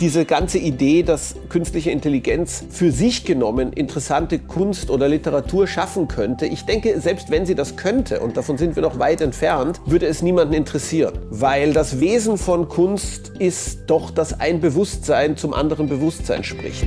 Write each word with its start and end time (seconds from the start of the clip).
diese 0.00 0.24
ganze 0.24 0.58
Idee, 0.58 1.02
dass 1.02 1.36
künstliche 1.48 1.90
Intelligenz 1.90 2.64
für 2.70 2.92
sich 2.92 3.24
genommen 3.24 3.72
interessante 3.72 4.38
Kunst 4.38 4.90
oder 4.90 5.08
Literatur 5.08 5.66
schaffen 5.66 6.08
könnte, 6.08 6.46
ich 6.46 6.64
denke, 6.64 7.00
selbst 7.00 7.30
wenn 7.30 7.46
sie 7.46 7.54
das 7.54 7.76
könnte, 7.76 8.20
und 8.20 8.36
davon 8.36 8.58
sind 8.58 8.76
wir 8.76 8.82
noch 8.82 8.98
weit 8.98 9.20
entfernt, 9.20 9.80
würde 9.86 10.06
es 10.06 10.22
niemanden 10.22 10.54
interessieren. 10.54 11.18
Weil 11.30 11.72
das 11.72 12.00
Wesen 12.00 12.36
von 12.36 12.68
Kunst 12.68 13.32
ist 13.38 13.80
doch, 13.86 14.10
dass 14.10 14.38
ein 14.38 14.60
Bewusstsein 14.60 15.36
zum 15.36 15.54
anderen 15.54 15.88
Bewusstsein 15.88 16.44
spricht. 16.44 16.86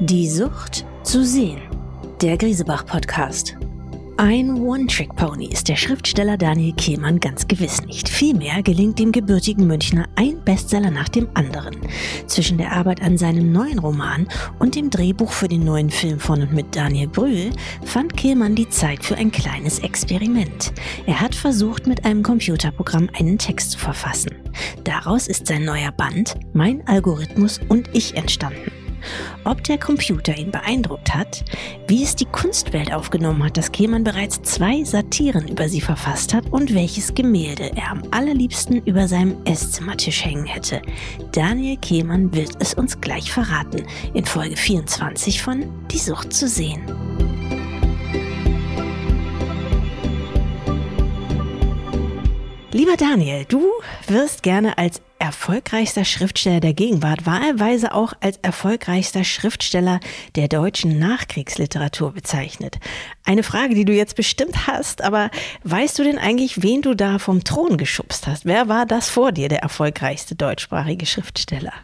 Die 0.00 0.28
Sucht 0.28 0.84
zu 1.02 1.24
sehen. 1.24 1.60
Der 2.20 2.36
Griesebach-Podcast. 2.36 3.56
Ein 4.22 4.60
One-Trick-Pony 4.60 5.46
ist 5.46 5.70
der 5.70 5.76
Schriftsteller 5.76 6.36
Daniel 6.36 6.74
Kehlmann 6.74 7.20
ganz 7.20 7.48
gewiss 7.48 7.80
nicht. 7.86 8.06
Vielmehr 8.06 8.62
gelingt 8.62 8.98
dem 8.98 9.12
gebürtigen 9.12 9.66
Münchner 9.66 10.10
ein 10.14 10.44
Bestseller 10.44 10.90
nach 10.90 11.08
dem 11.08 11.26
anderen. 11.32 11.78
Zwischen 12.26 12.58
der 12.58 12.72
Arbeit 12.72 13.00
an 13.00 13.16
seinem 13.16 13.50
neuen 13.50 13.78
Roman 13.78 14.28
und 14.58 14.74
dem 14.74 14.90
Drehbuch 14.90 15.32
für 15.32 15.48
den 15.48 15.64
neuen 15.64 15.88
Film 15.88 16.20
von 16.20 16.42
und 16.42 16.52
mit 16.52 16.76
Daniel 16.76 17.08
Brühl 17.08 17.48
fand 17.82 18.14
Kehlmann 18.14 18.54
die 18.54 18.68
Zeit 18.68 19.02
für 19.02 19.16
ein 19.16 19.32
kleines 19.32 19.78
Experiment. 19.78 20.74
Er 21.06 21.18
hat 21.18 21.34
versucht, 21.34 21.86
mit 21.86 22.04
einem 22.04 22.22
Computerprogramm 22.22 23.08
einen 23.18 23.38
Text 23.38 23.70
zu 23.70 23.78
verfassen. 23.78 24.32
Daraus 24.84 25.28
ist 25.28 25.46
sein 25.46 25.64
neuer 25.64 25.92
Band 25.92 26.34
Mein 26.52 26.86
Algorithmus 26.86 27.58
und 27.70 27.88
ich 27.94 28.14
entstanden 28.18 28.70
ob 29.44 29.62
der 29.64 29.78
Computer 29.78 30.36
ihn 30.36 30.50
beeindruckt 30.50 31.14
hat, 31.14 31.44
wie 31.88 32.02
es 32.02 32.16
die 32.16 32.26
Kunstwelt 32.26 32.92
aufgenommen 32.92 33.44
hat, 33.44 33.56
dass 33.56 33.72
Kehlmann 33.72 34.04
bereits 34.04 34.42
zwei 34.42 34.84
Satiren 34.84 35.48
über 35.48 35.68
sie 35.68 35.80
verfasst 35.80 36.34
hat 36.34 36.50
und 36.50 36.74
welches 36.74 37.14
Gemälde 37.14 37.70
er 37.76 37.90
am 37.90 38.02
allerliebsten 38.10 38.82
über 38.84 39.08
seinem 39.08 39.36
Esszimmertisch 39.44 40.24
hängen 40.24 40.46
hätte. 40.46 40.82
Daniel 41.32 41.76
Kehlmann 41.78 42.34
wird 42.34 42.52
es 42.60 42.74
uns 42.74 43.00
gleich 43.00 43.30
verraten 43.32 43.86
in 44.14 44.24
Folge 44.24 44.56
24 44.56 45.42
von 45.42 45.64
Die 45.90 45.98
Sucht 45.98 46.32
zu 46.32 46.48
sehen. 46.48 46.82
Lieber 52.72 52.96
Daniel, 52.96 53.44
du 53.46 53.72
wirst 54.06 54.44
gerne 54.44 54.78
als 54.78 55.02
erfolgreichster 55.20 56.04
Schriftsteller 56.04 56.60
der 56.60 56.72
Gegenwart, 56.72 57.26
wahlweise 57.26 57.94
auch 57.94 58.14
als 58.20 58.38
erfolgreichster 58.42 59.22
Schriftsteller 59.22 60.00
der 60.34 60.48
deutschen 60.48 60.98
Nachkriegsliteratur 60.98 62.12
bezeichnet. 62.12 62.78
Eine 63.24 63.42
Frage, 63.42 63.74
die 63.74 63.84
du 63.84 63.92
jetzt 63.92 64.16
bestimmt 64.16 64.66
hast, 64.66 65.02
aber 65.02 65.30
weißt 65.64 65.98
du 65.98 66.04
denn 66.04 66.18
eigentlich, 66.18 66.62
wen 66.62 66.82
du 66.82 66.94
da 66.94 67.18
vom 67.18 67.44
Thron 67.44 67.76
geschubst 67.76 68.26
hast? 68.26 68.46
Wer 68.46 68.68
war 68.68 68.86
das 68.86 69.10
vor 69.10 69.30
dir, 69.30 69.48
der 69.48 69.60
erfolgreichste 69.60 70.34
deutschsprachige 70.34 71.06
Schriftsteller? 71.06 71.74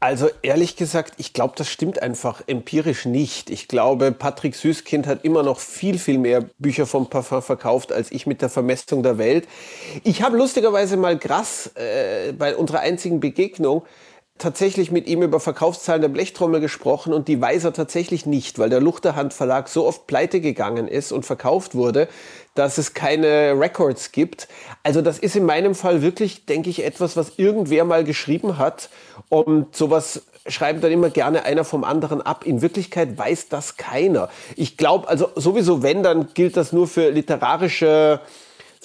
Also 0.00 0.30
ehrlich 0.42 0.76
gesagt, 0.76 1.14
ich 1.16 1.32
glaube, 1.32 1.54
das 1.56 1.68
stimmt 1.68 2.00
einfach 2.00 2.42
empirisch 2.46 3.04
nicht. 3.04 3.50
Ich 3.50 3.66
glaube, 3.66 4.12
Patrick 4.12 4.54
Süßkind 4.54 5.08
hat 5.08 5.24
immer 5.24 5.42
noch 5.42 5.58
viel, 5.58 5.98
viel 5.98 6.18
mehr 6.18 6.44
Bücher 6.58 6.86
vom 6.86 7.10
Parfum 7.10 7.42
verkauft 7.42 7.92
als 7.92 8.12
ich 8.12 8.24
mit 8.24 8.40
der 8.40 8.48
Vermessung 8.48 9.02
der 9.02 9.18
Welt. 9.18 9.48
Ich 10.04 10.22
habe 10.22 10.36
lustigerweise 10.36 10.96
mal 10.96 11.18
krass 11.18 11.72
äh, 11.74 12.32
bei 12.32 12.54
unserer 12.54 12.78
einzigen 12.78 13.18
Begegnung 13.18 13.82
tatsächlich 14.38 14.90
mit 14.90 15.06
ihm 15.06 15.22
über 15.22 15.40
Verkaufszahlen 15.40 16.00
der 16.00 16.08
Blechtrommel 16.08 16.60
gesprochen 16.60 17.12
und 17.12 17.28
die 17.28 17.40
weiß 17.40 17.64
er 17.64 17.72
tatsächlich 17.72 18.26
nicht, 18.26 18.58
weil 18.58 18.70
der 18.70 18.80
Luchterhand 18.80 19.34
Verlag 19.34 19.68
so 19.68 19.86
oft 19.86 20.06
pleite 20.06 20.40
gegangen 20.40 20.88
ist 20.88 21.12
und 21.12 21.26
verkauft 21.26 21.74
wurde, 21.74 22.08
dass 22.54 22.78
es 22.78 22.94
keine 22.94 23.58
Records 23.58 24.12
gibt. 24.12 24.48
Also 24.82 25.02
das 25.02 25.18
ist 25.18 25.36
in 25.36 25.44
meinem 25.44 25.74
Fall 25.74 26.02
wirklich, 26.02 26.46
denke 26.46 26.70
ich, 26.70 26.84
etwas, 26.84 27.16
was 27.16 27.38
irgendwer 27.38 27.84
mal 27.84 28.04
geschrieben 28.04 28.58
hat 28.58 28.90
und 29.28 29.76
sowas 29.76 30.22
schreibt 30.46 30.82
dann 30.82 30.92
immer 30.92 31.10
gerne 31.10 31.44
einer 31.44 31.64
vom 31.64 31.84
anderen 31.84 32.22
ab. 32.22 32.44
In 32.46 32.62
Wirklichkeit 32.62 33.18
weiß 33.18 33.48
das 33.48 33.76
keiner. 33.76 34.28
Ich 34.56 34.76
glaube, 34.76 35.08
also 35.08 35.30
sowieso 35.34 35.82
wenn, 35.82 36.02
dann 36.02 36.28
gilt 36.34 36.56
das 36.56 36.72
nur 36.72 36.88
für 36.88 37.10
literarische 37.10 38.20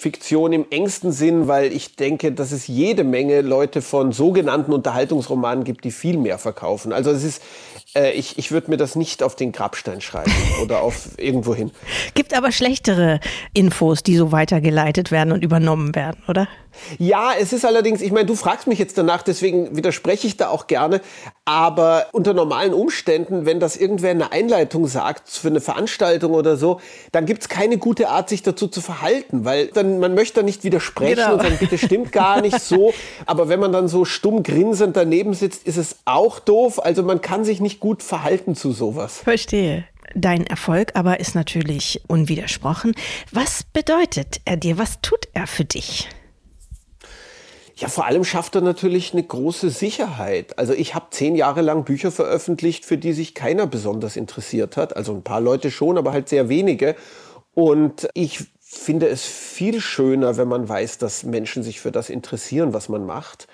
Fiktion 0.04 0.52
im 0.52 0.66
engsten 0.70 1.14
Sinn, 1.14 1.48
weil 1.48 1.72
ich 1.72 1.96
denke, 1.96 2.34
dass 2.34 2.52
es 2.52 2.68
jede 2.68 3.06
Menge 3.06 3.40
Leute 3.40 3.82
von 3.82 4.12
sogenannten 4.12 4.74
Unterhaltungsromanen 4.74 5.64
gibt, 5.64 5.86
die 5.86 5.92
viel 5.92 6.18
mehr 6.18 6.38
verkaufen. 6.38 6.92
Also 6.92 7.10
es 7.10 7.24
ist, 7.24 7.42
äh, 7.96 8.12
ich, 8.12 8.38
ich 8.38 8.52
würde 8.52 8.70
mir 8.70 8.76
das 8.76 8.98
nicht 8.98 9.24
auf 9.24 9.38
den 9.38 9.54
Grabstein 9.54 10.02
schreiben 10.02 10.34
oder 10.62 10.82
auf 10.82 11.12
irgendwo 11.16 11.56
hin. 11.56 11.72
Gibt 12.16 12.36
aber 12.36 12.52
schlechtere 12.52 13.22
Infos, 13.54 14.04
die 14.04 14.18
so 14.18 14.34
weitergeleitet 14.34 15.10
werden 15.10 15.32
und 15.32 15.42
übernommen 15.42 15.96
werden, 15.96 16.22
oder? 16.28 16.50
Ja, 16.98 17.32
es 17.40 17.54
ist 17.54 17.66
allerdings, 17.66 18.02
ich 18.02 18.12
meine, 18.12 18.26
du 18.26 18.36
fragst 18.36 18.68
mich 18.68 18.80
jetzt 18.80 18.98
danach, 18.98 19.22
deswegen 19.22 19.78
widerspreche 19.78 20.28
ich 20.28 20.36
da 20.36 20.50
auch 20.50 20.68
gerne. 20.68 21.00
Aber 21.46 22.08
unter 22.14 22.34
normalen 22.34 22.74
Umständen, 22.74 23.46
wenn 23.46 23.60
das 23.60 23.76
irgendwer 23.76 24.12
in 24.12 24.20
der 24.20 24.32
Einleitung 24.32 24.88
sagt 24.88 25.30
für 25.30 25.50
eine 25.50 25.60
Veranstaltung 25.60 26.34
oder 26.34 26.56
so, 26.56 26.80
dann 27.12 27.26
gibt 27.26 27.42
es 27.42 27.50
keine 27.50 27.78
gute 27.78 28.08
Art, 28.08 28.30
sich 28.30 28.44
dazu 28.44 28.68
zu 28.70 28.80
verhalten, 28.80 29.44
weil 29.44 29.68
dann 29.68 30.00
man 30.00 30.16
möchte 30.16 30.40
da 30.40 30.46
nicht 30.46 30.64
widersprechen 30.64 31.16
genau. 31.16 31.34
und 31.34 31.42
sagen, 31.42 31.58
bitte 31.60 31.78
stimmt 31.78 32.14
gar 32.14 32.40
nicht 32.40 32.62
so. 32.62 32.94
Aber 33.26 33.50
wenn 33.50 33.60
man 33.60 33.74
dann 33.74 33.90
so 33.90 34.06
stumm 34.06 34.44
grinsend 34.44 34.96
daneben 34.96 35.34
sitzt, 35.34 35.68
ist 35.68 35.78
es 35.78 35.98
auch 36.06 36.40
doof. 36.40 36.84
Also 36.84 37.04
man 37.04 37.20
kann 37.20 37.44
sich 37.44 37.60
nicht 37.60 37.82
gut 37.82 38.04
verhalten 38.04 38.56
zu 38.56 38.72
sowas. 38.72 39.20
Verstehe. 39.20 39.86
Dein 40.16 40.46
Erfolg 40.46 40.92
aber 40.94 41.20
ist 41.20 41.34
natürlich 41.36 42.02
unwidersprochen. 42.08 42.94
Was 43.32 43.64
bedeutet 43.64 44.42
er 44.46 44.58
dir? 44.58 44.78
Was 44.78 45.02
tut 45.02 45.28
er 45.34 45.48
für 45.48 45.66
dich? 45.66 46.08
Ja, 47.84 47.90
vor 47.90 48.06
allem 48.06 48.24
schafft 48.24 48.56
er 48.56 48.62
natürlich 48.62 49.12
eine 49.12 49.24
große 49.24 49.70
Sicherheit. 49.70 50.58
Also 50.58 50.72
ich 50.72 50.96
habe 50.96 51.08
zehn 51.10 51.36
Jahre 51.36 51.60
lang 51.60 51.84
Bücher 51.84 52.14
veröffentlicht, 52.14 52.86
für 52.86 52.98
die 52.98 53.12
sich 53.12 53.36
keiner 53.36 53.68
besonders 53.68 54.16
interessiert 54.16 54.78
hat. 54.78 54.96
Also 54.96 55.14
ein 55.14 55.22
paar 55.22 55.42
Leute 55.42 55.70
schon, 55.70 55.98
aber 55.98 56.14
halt 56.14 56.30
sehr 56.30 56.48
wenige. 56.48 56.96
Und 57.54 58.08
ich 58.14 58.46
finde 58.62 59.10
es 59.10 59.26
viel 59.26 59.82
schöner, 59.82 60.38
wenn 60.38 60.48
man 60.48 60.70
weiß, 60.70 60.98
dass 60.98 61.24
Menschen 61.24 61.62
sich 61.62 61.82
für 61.82 61.92
das 61.92 62.10
interessieren, 62.10 62.74
was 62.74 62.88
man 62.88 63.06
macht. 63.06 63.50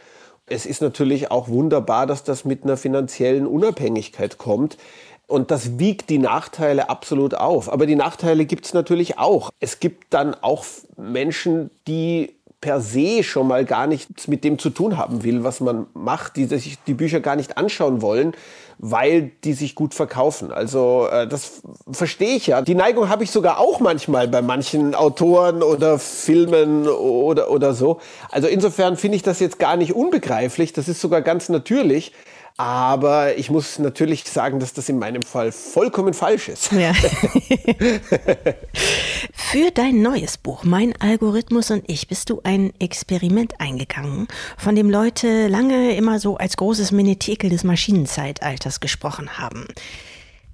Es 0.45 0.68
ist 0.68 0.84
natürlich 0.84 1.31
auch 1.31 1.47
wunderbar, 1.47 2.06
dass 2.06 2.23
das 2.23 2.45
mit 2.45 2.66
einer 2.66 2.78
finanziellen 2.78 3.47
Unabhängigkeit 3.47 4.38
kommt. 4.38 4.78
Und 5.25 5.50
das 5.50 5.79
wiegt 5.79 6.09
die 6.12 6.19
Nachteile 6.19 6.89
absolut 6.89 7.34
auf. 7.34 7.72
Aber 7.72 7.88
die 7.88 7.95
Nachteile 7.95 8.45
gibt 8.45 8.66
es 8.66 8.75
natürlich 8.75 9.18
auch. 9.18 9.50
Es 9.59 9.79
gibt 9.79 10.13
dann 10.13 10.35
auch 10.35 10.66
Menschen, 10.97 11.72
die 11.88 12.35
per 12.62 12.81
se 12.81 13.24
schon 13.24 13.47
mal 13.47 13.64
gar 13.64 13.88
nichts 13.88 14.28
mit 14.28 14.44
dem 14.44 14.59
zu 14.59 14.70
tun 14.70 14.97
haben 14.97 15.24
will, 15.24 15.44
was 15.44 15.62
man 15.62 15.88
macht, 15.94 16.36
die 16.36 16.46
sich 16.46 16.78
die 16.88 16.94
Bücher 16.94 17.22
gar 17.22 17.36
nicht 17.36 17.58
anschauen 17.58 18.02
wollen, 18.02 18.34
weil 18.78 19.31
die 19.44 19.53
sich 19.53 19.75
gut 19.75 19.94
verkaufen. 19.94 20.52
Also 20.52 21.08
äh, 21.09 21.28
das 21.28 21.62
verstehe 21.90 22.36
ich 22.36 22.48
ja. 22.48 22.62
Die 22.62 22.75
Neigung 22.75 23.09
habe 23.09 23.24
ich 23.24 23.31
sogar 23.31 23.59
auch 23.59 23.80
manchmal 23.80 24.28
bei 24.28 24.42
manchen 24.42 24.94
Autoren 24.94 25.64
oder 25.64 26.00
Filmen 26.00 26.88
oder, 26.88 27.50
oder 27.50 27.74
so. 27.74 28.00
Also 28.30 28.48
insofern 28.48 28.98
finde 28.98 29.16
ich 29.18 29.24
das 29.24 29.40
jetzt 29.40 29.59
gar 29.59 29.78
nicht 29.78 29.94
unbegreiflich. 29.94 30.74
Das 30.74 30.88
ist 30.88 31.00
sogar 31.00 31.22
ganz 31.22 31.50
natürlich. 31.50 32.14
Aber 32.58 33.38
ich 33.38 33.50
muss 33.50 33.80
natürlich 33.80 34.25
sagen, 34.25 34.59
dass 34.59 34.74
das 34.74 34.90
in 34.90 35.00
meinem 35.00 35.22
Fall 35.22 35.53
vollkommen 35.53 36.14
falsch 36.14 36.50
ist. 36.50 36.74
Ja. 36.74 36.92
Für 39.52 39.72
dein 39.72 40.04
neues 40.04 40.38
Buch 40.38 40.64
Mein 40.64 40.94
Algorithmus 41.02 41.72
und 41.72 41.84
ich 41.88 42.08
bist 42.08 42.30
du 42.30 42.40
ein 42.44 42.72
Experiment 42.78 43.60
eingegangen, 43.60 44.28
von 44.60 44.76
dem 44.76 44.92
Leute 44.92 45.48
lange 45.48 45.96
immer 45.96 46.20
so 46.20 46.38
als 46.38 46.56
großes 46.56 46.92
Menetekel 46.92 47.50
des 47.50 47.64
Maschinenzeitalters 47.64 48.80
gesprochen 48.80 49.40
haben. 49.40 49.66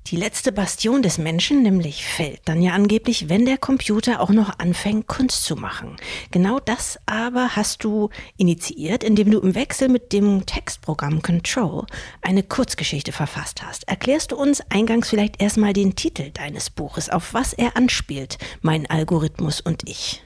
Die 0.08 0.18
letzte 0.18 0.52
Bastion 0.52 1.02
des 1.02 1.18
Menschen 1.18 1.64
nämlich 1.64 2.06
fällt 2.06 2.42
dann 2.46 2.62
ja 2.62 2.74
angeblich, 2.74 3.28
wenn 3.28 3.44
der 3.44 3.58
Computer 3.58 4.22
auch 4.22 4.30
noch 4.30 4.60
anfängt, 4.60 5.08
Kunst 5.08 5.46
zu 5.46 5.56
machen. 5.56 5.96
Genau 6.30 6.60
das 6.60 7.00
aber 7.08 7.56
hast 7.56 7.84
du 7.84 8.10
initiiert, 8.38 9.04
indem 9.04 9.32
du 9.32 9.40
im 9.40 9.56
Wechsel 9.56 9.90
mit 9.90 10.14
dem 10.14 10.46
Textprogramm 10.46 11.24
Control 11.24 11.88
eine 12.22 12.44
Kurzgeschichte 12.44 13.14
verfasst 13.14 13.64
hast. 13.64 13.88
Erklärst 13.88 14.32
du 14.32 14.36
uns 14.36 14.62
eingangs 14.70 15.10
vielleicht 15.10 15.42
erstmal 15.42 15.74
den 15.74 15.96
Titel 15.96 16.30
deines 16.30 16.70
Buches, 16.70 17.10
auf 17.10 17.34
was 17.34 17.54
er 17.54 17.76
anspielt, 17.76 18.38
mein 18.62 18.88
Algorithmus 18.88 19.60
und 19.60 19.90
ich? 19.90 20.22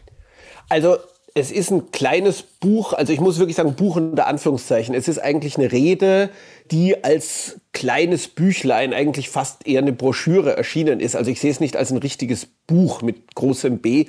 Also 0.67 0.97
es 1.35 1.51
ist 1.51 1.71
ein 1.71 1.91
kleines 1.91 2.41
Buch, 2.41 2.93
also 2.93 3.13
ich 3.13 3.19
muss 3.19 3.39
wirklich 3.39 3.55
sagen, 3.55 3.75
Buch 3.75 3.95
unter 3.95 4.27
Anführungszeichen. 4.27 4.95
Es 4.95 5.07
ist 5.07 5.19
eigentlich 5.19 5.57
eine 5.57 5.71
Rede, 5.71 6.29
die 6.71 7.03
als 7.03 7.59
kleines 7.71 8.27
Büchlein 8.27 8.93
eigentlich 8.93 9.29
fast 9.29 9.67
eher 9.67 9.81
eine 9.81 9.93
Broschüre 9.93 10.57
erschienen 10.57 10.99
ist. 10.99 11.15
Also 11.15 11.31
ich 11.31 11.39
sehe 11.39 11.51
es 11.51 11.59
nicht 11.59 11.77
als 11.77 11.91
ein 11.91 11.97
richtiges 11.97 12.47
Buch 12.67 13.01
mit 13.01 13.35
großem 13.35 13.79
B. 13.79 14.05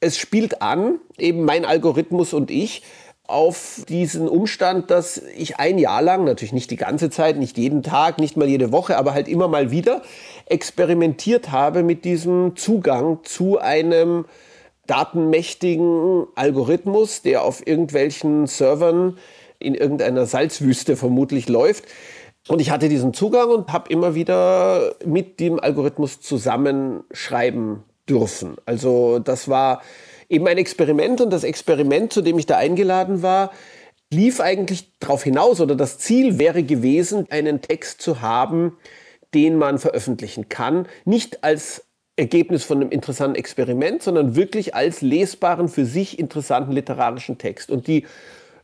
Es 0.00 0.18
spielt 0.18 0.62
an, 0.62 0.98
eben 1.18 1.44
mein 1.44 1.64
Algorithmus 1.64 2.32
und 2.32 2.50
ich, 2.50 2.82
auf 3.24 3.82
diesen 3.88 4.28
Umstand, 4.28 4.90
dass 4.90 5.22
ich 5.36 5.56
ein 5.56 5.78
Jahr 5.78 6.02
lang, 6.02 6.24
natürlich 6.24 6.52
nicht 6.52 6.70
die 6.70 6.76
ganze 6.76 7.08
Zeit, 7.08 7.38
nicht 7.38 7.56
jeden 7.56 7.82
Tag, 7.82 8.18
nicht 8.18 8.36
mal 8.36 8.48
jede 8.48 8.72
Woche, 8.72 8.98
aber 8.98 9.14
halt 9.14 9.28
immer 9.28 9.48
mal 9.48 9.70
wieder 9.70 10.02
experimentiert 10.46 11.50
habe 11.50 11.82
mit 11.82 12.04
diesem 12.04 12.56
Zugang 12.56 13.20
zu 13.22 13.58
einem 13.58 14.26
datenmächtigen 14.92 16.26
Algorithmus, 16.34 17.22
der 17.22 17.44
auf 17.44 17.66
irgendwelchen 17.66 18.46
Servern 18.46 19.16
in 19.58 19.74
irgendeiner 19.74 20.26
Salzwüste 20.26 20.96
vermutlich 20.96 21.48
läuft. 21.48 21.84
Und 22.46 22.60
ich 22.60 22.70
hatte 22.70 22.90
diesen 22.90 23.14
Zugang 23.14 23.48
und 23.48 23.72
habe 23.72 23.90
immer 23.90 24.14
wieder 24.14 24.94
mit 25.06 25.40
dem 25.40 25.58
Algorithmus 25.58 26.20
zusammenschreiben 26.20 27.84
dürfen. 28.06 28.56
Also 28.66 29.18
das 29.18 29.48
war 29.48 29.80
eben 30.28 30.46
ein 30.46 30.58
Experiment 30.58 31.22
und 31.22 31.30
das 31.30 31.44
Experiment, 31.44 32.12
zu 32.12 32.20
dem 32.20 32.38
ich 32.38 32.44
da 32.44 32.58
eingeladen 32.58 33.22
war, 33.22 33.50
lief 34.12 34.40
eigentlich 34.40 34.98
darauf 34.98 35.22
hinaus 35.22 35.62
oder 35.62 35.74
das 35.74 35.96
Ziel 35.96 36.38
wäre 36.38 36.64
gewesen, 36.64 37.26
einen 37.30 37.62
Text 37.62 38.02
zu 38.02 38.20
haben, 38.20 38.76
den 39.32 39.56
man 39.56 39.78
veröffentlichen 39.78 40.50
kann. 40.50 40.86
Nicht 41.06 41.44
als 41.44 41.86
Ergebnis 42.16 42.64
von 42.64 42.80
einem 42.80 42.90
interessanten 42.90 43.36
Experiment, 43.36 44.02
sondern 44.02 44.36
wirklich 44.36 44.74
als 44.74 45.00
lesbaren, 45.00 45.68
für 45.68 45.86
sich 45.86 46.18
interessanten 46.18 46.72
literarischen 46.72 47.38
Text. 47.38 47.70
Und 47.70 47.86
die 47.86 48.06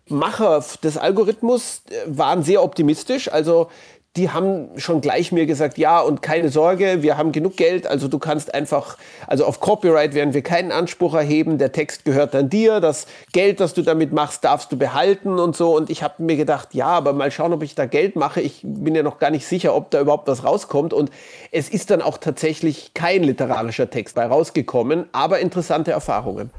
Macher 0.06 0.64
des 0.82 0.96
Algorithmus 0.96 1.82
äh, 1.90 1.94
waren 2.06 2.42
sehr 2.42 2.62
optimistisch. 2.62 3.30
Also 3.30 3.70
die 4.19 4.31
haben 4.31 4.69
schon 4.76 5.00
gleich 5.00 5.31
mir 5.31 5.47
gesagt, 5.47 5.79
ja, 5.79 6.00
und 6.00 6.23
keine 6.23 6.49
Sorge, 6.49 7.03
wir 7.03 7.17
haben 7.17 7.31
genug 7.31 7.56
Geld, 7.56 7.87
also 7.87 8.09
du 8.09 8.19
kannst 8.19 8.53
einfach, 8.53 8.99
also 9.29 9.44
auf 9.44 9.61
Copyright 9.61 10.12
werden 10.12 10.35
wir 10.35 10.43
keinen 10.43 10.73
Anspruch 10.73 11.15
erheben, 11.15 11.56
der 11.56 11.70
Text 11.70 12.05
gehört 12.05 12.35
dann 12.35 12.50
dir, 12.50 12.81
das 12.81 13.06
Geld, 13.32 13.61
das 13.61 13.75
du 13.75 13.82
damit 13.82 14.12
machst, 14.12 14.43
darfst 14.43 14.73
du 14.73 14.76
behalten 14.76 15.38
und 15.38 15.56
so. 15.56 15.76
Und 15.76 15.88
ich 15.88 16.03
habe 16.03 16.20
mir 16.20 16.37
gedacht, 16.37 16.75
ja, 16.75 16.88
aber 16.88 17.12
mal 17.12 17.31
schauen, 17.31 17.53
ob 17.53 17.62
ich 17.62 17.76
da 17.76 17.87
Geld 17.87 18.17
mache. 18.17 18.41
Ich 18.41 18.61
bin 18.65 18.97
ja 18.97 19.05
noch 19.05 19.20
gar 19.20 19.31
nicht 19.31 19.47
sicher, 19.47 19.73
ob 19.75 19.93
da 19.93 20.00
überhaupt 20.00 20.26
was 20.26 20.43
rauskommt. 20.43 20.93
Und 20.93 21.11
es 21.53 21.69
ist 21.69 21.91
dann 21.91 22.03
auch 22.03 22.19
tatsächlich 22.19 22.93
kein 22.94 23.23
literarischer 23.23 23.88
Text 23.88 24.17
bei 24.17 24.26
rausgekommen, 24.26 25.06
aber 25.12 25.38
interessante 25.38 25.93
Erfahrungen. 25.93 26.50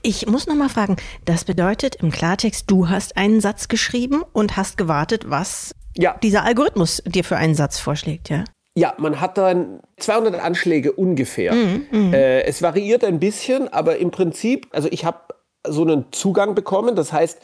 Ich 0.00 0.26
muss 0.26 0.46
noch 0.46 0.54
mal 0.54 0.70
fragen, 0.70 0.96
das 1.26 1.44
bedeutet 1.44 1.96
im 1.96 2.10
Klartext, 2.10 2.70
du 2.70 2.88
hast 2.88 3.18
einen 3.18 3.42
Satz 3.42 3.68
geschrieben 3.68 4.22
und 4.32 4.56
hast 4.56 4.78
gewartet, 4.78 5.24
was 5.28 5.74
ja. 5.96 6.16
dieser 6.22 6.44
Algorithmus 6.44 7.02
dir 7.06 7.24
für 7.24 7.36
einen 7.36 7.54
Satz 7.54 7.78
vorschlägt, 7.78 8.30
ja? 8.30 8.44
Ja, 8.74 8.94
man 8.96 9.20
hat 9.20 9.36
dann 9.36 9.80
200 9.98 10.42
Anschläge 10.42 10.92
ungefähr. 10.92 11.52
Mhm, 11.52 11.86
mhm, 11.90 12.14
äh, 12.14 12.42
es 12.44 12.62
variiert 12.62 13.04
ein 13.04 13.20
bisschen, 13.20 13.70
aber 13.70 13.98
im 13.98 14.10
Prinzip, 14.10 14.66
also 14.72 14.88
ich 14.90 15.04
habe 15.04 15.18
so 15.66 15.82
einen 15.82 16.06
Zugang 16.10 16.54
bekommen. 16.54 16.96
Das 16.96 17.12
heißt, 17.12 17.38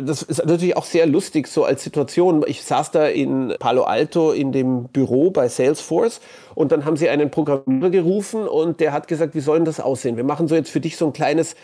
das 0.00 0.22
ist 0.22 0.44
natürlich 0.44 0.76
auch 0.76 0.84
sehr 0.84 1.06
lustig 1.06 1.48
so 1.48 1.64
als 1.64 1.82
Situation. 1.82 2.44
Ich 2.46 2.62
saß 2.62 2.90
da 2.90 3.06
in 3.06 3.54
Palo 3.58 3.84
Alto 3.84 4.32
in 4.32 4.52
dem 4.52 4.84
Büro 4.88 5.30
bei 5.30 5.48
Salesforce 5.48 6.20
und 6.54 6.72
dann 6.72 6.84
haben 6.84 6.96
sie 6.96 7.08
einen 7.08 7.30
Programmierer 7.30 7.90
gerufen 7.90 8.46
und 8.46 8.80
der 8.80 8.92
hat 8.92 9.08
gesagt, 9.08 9.34
wie 9.34 9.40
soll 9.40 9.58
denn 9.58 9.64
das 9.64 9.80
aussehen? 9.80 10.16
Wir 10.16 10.24
machen 10.24 10.48
so 10.48 10.54
jetzt 10.54 10.70
für 10.70 10.80
dich 10.80 10.96
so 10.96 11.06
ein 11.06 11.12
kleines 11.12 11.56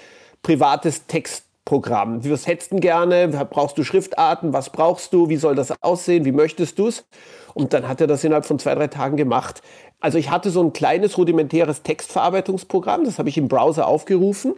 privates 0.43 1.07
Text 1.07 1.45
Programm. 1.69 2.25
Was 2.25 2.47
hättest 2.47 2.73
du 2.73 2.77
gerne? 2.77 3.29
Brauchst 3.29 3.77
du 3.77 3.85
Schriftarten? 3.85 4.55
Was 4.55 4.71
brauchst 4.71 5.13
du? 5.13 5.29
Wie 5.29 5.37
soll 5.37 5.55
das 5.55 5.71
aussehen? 5.83 6.25
Wie 6.25 6.33
möchtest 6.33 6.79
du 6.79 6.89
es? 6.89 7.05
Und 7.53 7.75
dann 7.75 7.87
hat 7.87 8.01
er 8.01 8.07
das 8.07 8.25
innerhalb 8.25 8.47
von 8.47 8.59
zwei, 8.59 8.75
drei 8.75 8.87
Tagen 8.87 9.19
gemacht. 9.19 9.61
Also 10.01 10.17
ich 10.17 10.31
hatte 10.31 10.49
so 10.49 10.63
ein 10.63 10.73
kleines 10.73 11.19
rudimentäres 11.19 11.83
Textverarbeitungsprogramm, 11.83 13.05
das 13.05 13.19
habe 13.19 13.29
ich 13.29 13.37
im 13.37 13.49
Browser 13.49 13.87
aufgerufen 13.87 14.55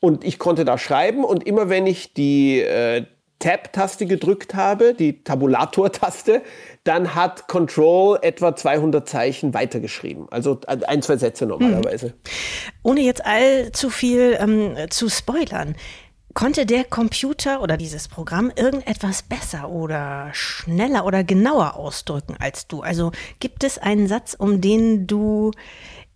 und 0.00 0.22
ich 0.22 0.38
konnte 0.38 0.66
da 0.66 0.76
schreiben 0.76 1.24
und 1.24 1.46
immer 1.46 1.70
wenn 1.70 1.86
ich 1.86 2.12
die 2.12 2.60
äh, 2.60 3.06
Tab-Taste 3.38 4.06
gedrückt 4.06 4.54
habe, 4.54 4.94
die 4.94 5.22
Tabulator-Taste, 5.22 6.42
dann 6.84 7.14
hat 7.14 7.46
Control 7.48 8.18
etwa 8.22 8.54
200 8.54 9.08
Zeichen 9.08 9.54
weitergeschrieben. 9.54 10.26
Also 10.30 10.60
ein, 10.66 11.02
zwei 11.02 11.16
Sätze 11.16 11.46
normalerweise. 11.46 12.08
Hm. 12.08 12.14
Ohne 12.82 13.00
jetzt 13.00 13.24
allzu 13.24 13.90
viel 13.90 14.36
ähm, 14.40 14.76
zu 14.90 15.08
spoilern. 15.08 15.74
Konnte 16.34 16.66
der 16.66 16.82
Computer 16.82 17.62
oder 17.62 17.76
dieses 17.76 18.08
Programm 18.08 18.50
irgendetwas 18.56 19.22
besser 19.22 19.70
oder 19.70 20.30
schneller 20.32 21.06
oder 21.06 21.22
genauer 21.22 21.76
ausdrücken 21.76 22.34
als 22.40 22.66
du? 22.66 22.80
Also 22.80 23.12
gibt 23.38 23.62
es 23.62 23.78
einen 23.78 24.08
Satz, 24.08 24.34
um 24.36 24.60
den 24.60 25.06
du 25.06 25.52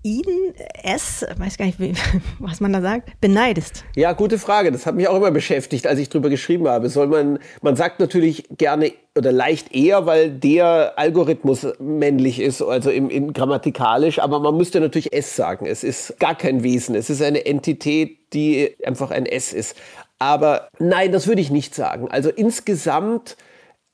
ihn, 0.02 0.54
es, 0.82 1.24
weiß 1.36 1.56
gar 1.56 1.66
nicht, 1.66 1.78
was 2.40 2.60
man 2.60 2.72
da 2.72 2.80
sagt, 2.80 3.20
beneidest? 3.20 3.84
Ja, 3.94 4.12
gute 4.12 4.38
Frage. 4.38 4.72
Das 4.72 4.86
hat 4.86 4.96
mich 4.96 5.06
auch 5.06 5.16
immer 5.16 5.30
beschäftigt, 5.30 5.86
als 5.86 6.00
ich 6.00 6.08
drüber 6.08 6.30
geschrieben 6.30 6.66
habe. 6.66 6.88
Soll 6.88 7.06
man, 7.06 7.38
man 7.62 7.76
sagt 7.76 8.00
natürlich 8.00 8.44
gerne 8.56 8.92
oder 9.16 9.30
leicht 9.32 9.74
eher, 9.74 10.06
weil 10.06 10.30
der 10.30 10.94
Algorithmus 10.96 11.66
männlich 11.78 12.40
ist, 12.40 12.62
also 12.62 12.90
im, 12.90 13.10
im 13.10 13.32
grammatikalisch, 13.32 14.20
aber 14.20 14.40
man 14.40 14.56
müsste 14.56 14.80
natürlich 14.80 15.12
es 15.12 15.34
sagen. 15.34 15.66
Es 15.66 15.84
ist 15.84 16.18
gar 16.18 16.36
kein 16.36 16.62
Wesen. 16.62 16.94
Es 16.94 17.10
ist 17.10 17.22
eine 17.22 17.44
Entität, 17.44 18.32
die 18.32 18.76
einfach 18.84 19.10
ein 19.10 19.26
S 19.26 19.52
ist. 19.52 19.76
Aber 20.18 20.68
nein, 20.78 21.12
das 21.12 21.26
würde 21.26 21.40
ich 21.40 21.50
nicht 21.50 21.74
sagen. 21.74 22.10
Also 22.10 22.30
insgesamt, 22.30 23.36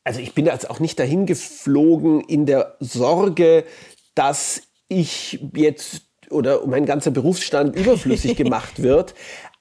also 0.05 0.21
ich 0.21 0.35
bin 0.35 0.47
jetzt 0.47 0.71
auch 0.71 0.81
nicht 0.81 0.99
dahin 0.99 1.27
geflogen 1.27 2.21
in 2.21 2.47
der 2.47 2.77
Sorge, 2.81 3.65
dass 4.15 4.63
ich 4.89 5.41
jetzt 5.55 6.03
oder 6.31 6.67
mein 6.67 6.87
ganzer 6.87 7.11
Berufsstand 7.11 7.77
überflüssig 7.77 8.37
gemacht 8.37 8.83
wird. 8.83 9.15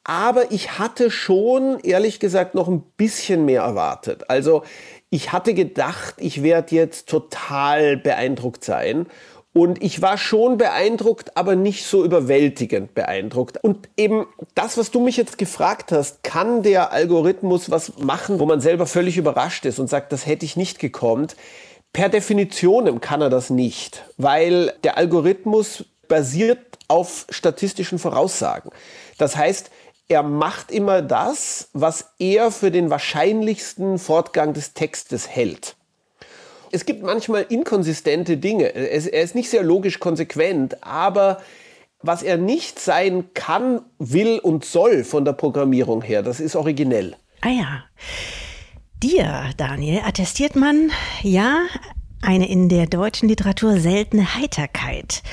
Aber 0.05 0.51
ich 0.51 0.79
hatte 0.79 1.11
schon, 1.11 1.79
ehrlich 1.79 2.19
gesagt, 2.19 2.55
noch 2.55 2.67
ein 2.67 2.83
bisschen 2.97 3.45
mehr 3.45 3.61
erwartet. 3.61 4.29
Also 4.29 4.63
ich 5.09 5.31
hatte 5.31 5.53
gedacht, 5.53 6.15
ich 6.17 6.43
werde 6.43 6.75
jetzt 6.75 7.07
total 7.07 7.97
beeindruckt 7.97 8.65
sein. 8.65 9.07
Und 9.53 9.83
ich 9.83 10.01
war 10.01 10.17
schon 10.17 10.57
beeindruckt, 10.57 11.37
aber 11.37 11.55
nicht 11.55 11.85
so 11.85 12.03
überwältigend 12.03 12.95
beeindruckt. 12.95 13.63
Und 13.63 13.87
eben 13.95 14.25
das, 14.55 14.77
was 14.77 14.89
du 14.89 14.99
mich 14.99 15.15
jetzt 15.15 15.37
gefragt 15.37 15.91
hast, 15.91 16.23
kann 16.23 16.63
der 16.63 16.91
Algorithmus 16.91 17.69
was 17.69 17.99
machen, 17.99 18.39
wo 18.39 18.47
man 18.47 18.61
selber 18.61 18.87
völlig 18.87 19.15
überrascht 19.15 19.65
ist 19.65 19.77
und 19.77 19.89
sagt, 19.89 20.11
das 20.11 20.25
hätte 20.25 20.43
ich 20.43 20.57
nicht 20.57 20.79
gekonnt. 20.79 21.35
Per 21.93 22.09
Definition 22.09 22.99
kann 22.99 23.21
er 23.21 23.29
das 23.29 23.51
nicht, 23.51 24.03
weil 24.17 24.73
der 24.83 24.97
Algorithmus 24.97 25.85
basiert 26.07 26.59
auf 26.87 27.27
statistischen 27.29 27.99
Voraussagen. 27.99 28.71
Das 29.19 29.35
heißt, 29.35 29.69
er 30.07 30.23
macht 30.23 30.71
immer 30.71 31.03
das, 31.03 31.69
was 31.73 32.13
er 32.17 32.49
für 32.49 32.71
den 32.71 32.89
wahrscheinlichsten 32.89 33.99
Fortgang 33.99 34.53
des 34.53 34.73
Textes 34.73 35.29
hält 35.29 35.75
es 36.73 36.85
gibt 36.85 37.03
manchmal 37.03 37.45
inkonsistente 37.49 38.37
Dinge. 38.37 38.65
Er 38.75 39.23
ist 39.23 39.35
nicht 39.35 39.49
sehr 39.49 39.63
logisch 39.63 39.99
konsequent, 39.99 40.83
aber 40.83 41.41
was 42.01 42.23
er 42.23 42.37
nicht 42.37 42.79
sein 42.79 43.25
kann, 43.33 43.81
will 43.99 44.39
und 44.39 44.65
soll 44.65 45.03
von 45.03 45.23
der 45.23 45.33
Programmierung 45.33 46.01
her, 46.01 46.23
das 46.23 46.39
ist 46.39 46.55
originell. 46.55 47.15
Ah 47.41 47.49
ja. 47.49 47.83
Dir, 49.01 49.51
Daniel, 49.57 50.01
attestiert 50.03 50.55
man, 50.55 50.91
ja, 51.21 51.65
eine 52.21 52.49
in 52.49 52.69
der 52.69 52.87
deutschen 52.87 53.29
Literatur 53.29 53.79
seltene 53.79 54.35
Heiterkeit. 54.35 55.23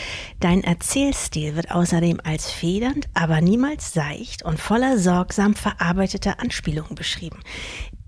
Dein 0.40 0.62
Erzählstil 0.62 1.56
wird 1.56 1.70
außerdem 1.70 2.20
als 2.22 2.50
federnd, 2.50 3.08
aber 3.14 3.40
niemals 3.40 3.94
seicht 3.94 4.44
und 4.44 4.60
voller 4.60 4.98
sorgsam 4.98 5.54
verarbeiteter 5.54 6.40
Anspielungen 6.40 6.96
beschrieben. 6.96 7.40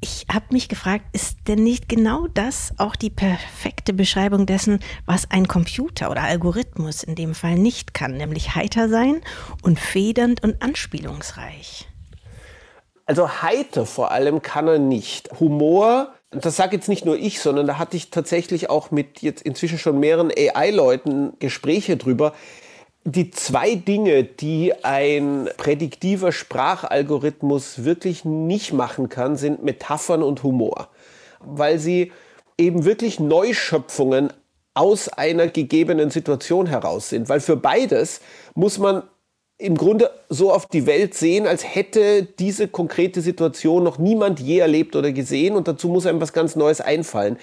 Ich 0.05 0.27
habe 0.29 0.47
mich 0.51 0.69
gefragt, 0.69 1.05
ist 1.13 1.47
denn 1.47 1.63
nicht 1.63 1.89
genau 1.89 2.27
das 2.27 2.73
auch 2.79 2.97
die 2.97 3.09
perfekte 3.09 3.93
Beschreibung 3.93 4.47
dessen, 4.47 4.81
was 5.07 5.31
ein 5.31 5.47
Computer 5.47 6.11
oder 6.11 6.23
Algorithmus 6.23 7.05
in 7.05 7.15
dem 7.15 7.37
Fall 7.37 7.55
nicht 7.55 7.95
kann, 7.95 8.17
nämlich 8.17 8.57
heiter 8.57 8.89
sein 8.89 9.21
und 9.63 9.79
federnd 9.79 10.43
und 10.43 10.61
anspielungsreich? 10.61 11.87
Also 13.07 13.43
heiter 13.43 13.87
vor 13.87 14.11
allem 14.11 14.43
kann 14.43 14.67
er 14.67 14.81
nicht. 14.81 15.31
Humor, 15.39 16.13
das 16.33 16.57
sage 16.57 16.75
jetzt 16.75 16.89
nicht 16.89 17.05
nur 17.05 17.17
ich, 17.17 17.39
sondern 17.39 17.69
da 17.69 17.79
hatte 17.79 17.97
ich 17.97 18.11
tatsächlich 18.11 18.71
auch 18.71 18.91
mit 18.91 19.23
jetzt 19.23 19.43
inzwischen 19.43 19.79
schon 19.79 20.01
mehreren 20.01 20.33
AI-Leuten 20.37 21.35
Gespräche 21.39 21.97
drüber 21.97 22.35
die 23.05 23.31
zwei 23.31 23.75
Dinge, 23.75 24.25
die 24.25 24.73
ein 24.85 25.49
prädiktiver 25.57 26.31
Sprachalgorithmus 26.33 27.85
wirklich 27.85 28.25
nicht 28.25 28.73
machen 28.73 29.09
kann, 29.09 29.37
sind 29.37 29.63
Metaphern 29.63 30.23
und 30.23 30.43
Humor, 30.43 30.89
weil 31.41 31.79
sie 31.79 32.13
eben 32.59 32.85
wirklich 32.85 33.19
Neuschöpfungen 33.19 34.33
aus 34.75 35.09
einer 35.09 35.49
gegebenen 35.49 36.11
Situation 36.11 36.67
heraus 36.67 37.09
sind. 37.09 37.29
Weil 37.29 37.41
für 37.41 37.57
beides 37.57 38.21
muss 38.55 38.79
man 38.79 39.03
im 39.59 39.77
Grunde 39.77 40.11
so 40.29 40.53
auf 40.53 40.67
die 40.67 40.87
Welt 40.87 41.15
sehen, 41.15 41.47
als 41.47 41.75
hätte 41.75 42.25
diese 42.25 42.69
konkrete 42.69 43.21
Situation 43.21 43.85
noch 43.85 43.99
niemand 43.99 44.41
je 44.41 44.59
erlebt 44.59 44.97
oder 44.97 45.13
gesehen. 45.13 45.57
Und 45.57 45.69
dazu 45.69 45.89
muss 45.89 46.07
einem 46.07 46.21
was 46.21 46.33
ganz 46.33 46.57
Neues 46.57 46.81
einfallen 46.81 47.37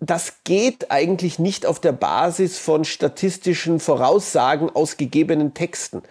das 0.00 0.44
geht 0.44 0.90
eigentlich 0.90 1.38
nicht 1.38 1.66
auf 1.66 1.80
der 1.80 1.92
Basis 1.92 2.58
von 2.58 2.84
statistischen 2.84 3.80
Voraussagen 3.80 4.70
aus 4.70 4.96
gegebenen 4.96 5.54
Texten. 5.54 6.02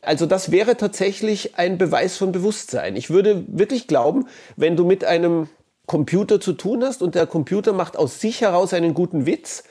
Also 0.00 0.26
das 0.26 0.50
wäre 0.50 0.76
tatsächlich 0.76 1.56
ein 1.56 1.78
Beweis 1.78 2.16
von 2.16 2.32
Bewusstsein. 2.32 2.96
Ich 2.96 3.10
würde 3.10 3.44
wirklich 3.46 3.86
glauben, 3.86 4.26
wenn 4.56 4.76
du 4.76 4.84
mit 4.84 5.04
einem 5.04 5.48
Computer 5.86 6.40
zu 6.40 6.52
tun 6.52 6.82
hast 6.82 7.02
und 7.02 7.14
der 7.14 7.26
Computer 7.26 7.72
macht 7.72 7.96
aus 7.96 8.20
sich 8.20 8.40
heraus 8.40 8.74
einen 8.74 8.94
guten 8.94 9.26
Witz, 9.26 9.64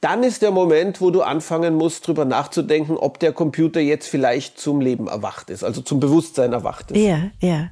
dann 0.00 0.22
ist 0.22 0.42
der 0.42 0.50
Moment, 0.50 1.00
wo 1.00 1.10
du 1.10 1.22
anfangen 1.22 1.74
musst, 1.74 2.06
drüber 2.06 2.24
nachzudenken, 2.24 2.96
ob 2.96 3.18
der 3.18 3.32
Computer 3.32 3.80
jetzt 3.80 4.08
vielleicht 4.08 4.58
zum 4.58 4.80
Leben 4.80 5.06
erwacht 5.06 5.50
ist, 5.50 5.64
also 5.64 5.80
zum 5.80 6.00
Bewusstsein 6.00 6.52
erwacht 6.52 6.90
ist. 6.90 6.98
Ja, 6.98 7.30
ja. 7.40 7.70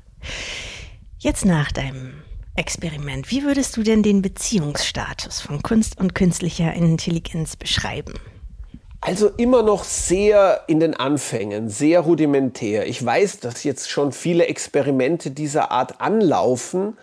Jetzt 1.18 1.44
nach 1.44 1.70
deinem 1.70 2.22
Experiment, 2.56 3.32
wie 3.32 3.42
würdest 3.42 3.76
du 3.76 3.82
denn 3.82 4.04
den 4.04 4.22
Beziehungsstatus 4.22 5.40
von 5.40 5.62
Kunst 5.62 5.98
und 5.98 6.14
künstlicher 6.14 6.72
Intelligenz 6.72 7.56
beschreiben? 7.56 8.14
Also 9.00 9.28
immer 9.28 9.62
noch 9.62 9.82
sehr 9.82 10.62
in 10.68 10.78
den 10.78 10.94
Anfängen, 10.94 11.68
sehr 11.68 12.00
rudimentär. 12.00 12.86
Ich 12.86 13.04
weiß, 13.04 13.40
dass 13.40 13.64
jetzt 13.64 13.90
schon 13.90 14.12
viele 14.12 14.46
Experimente 14.46 15.32
dieser 15.32 15.72
Art 15.72 16.00
anlaufen. 16.00 16.96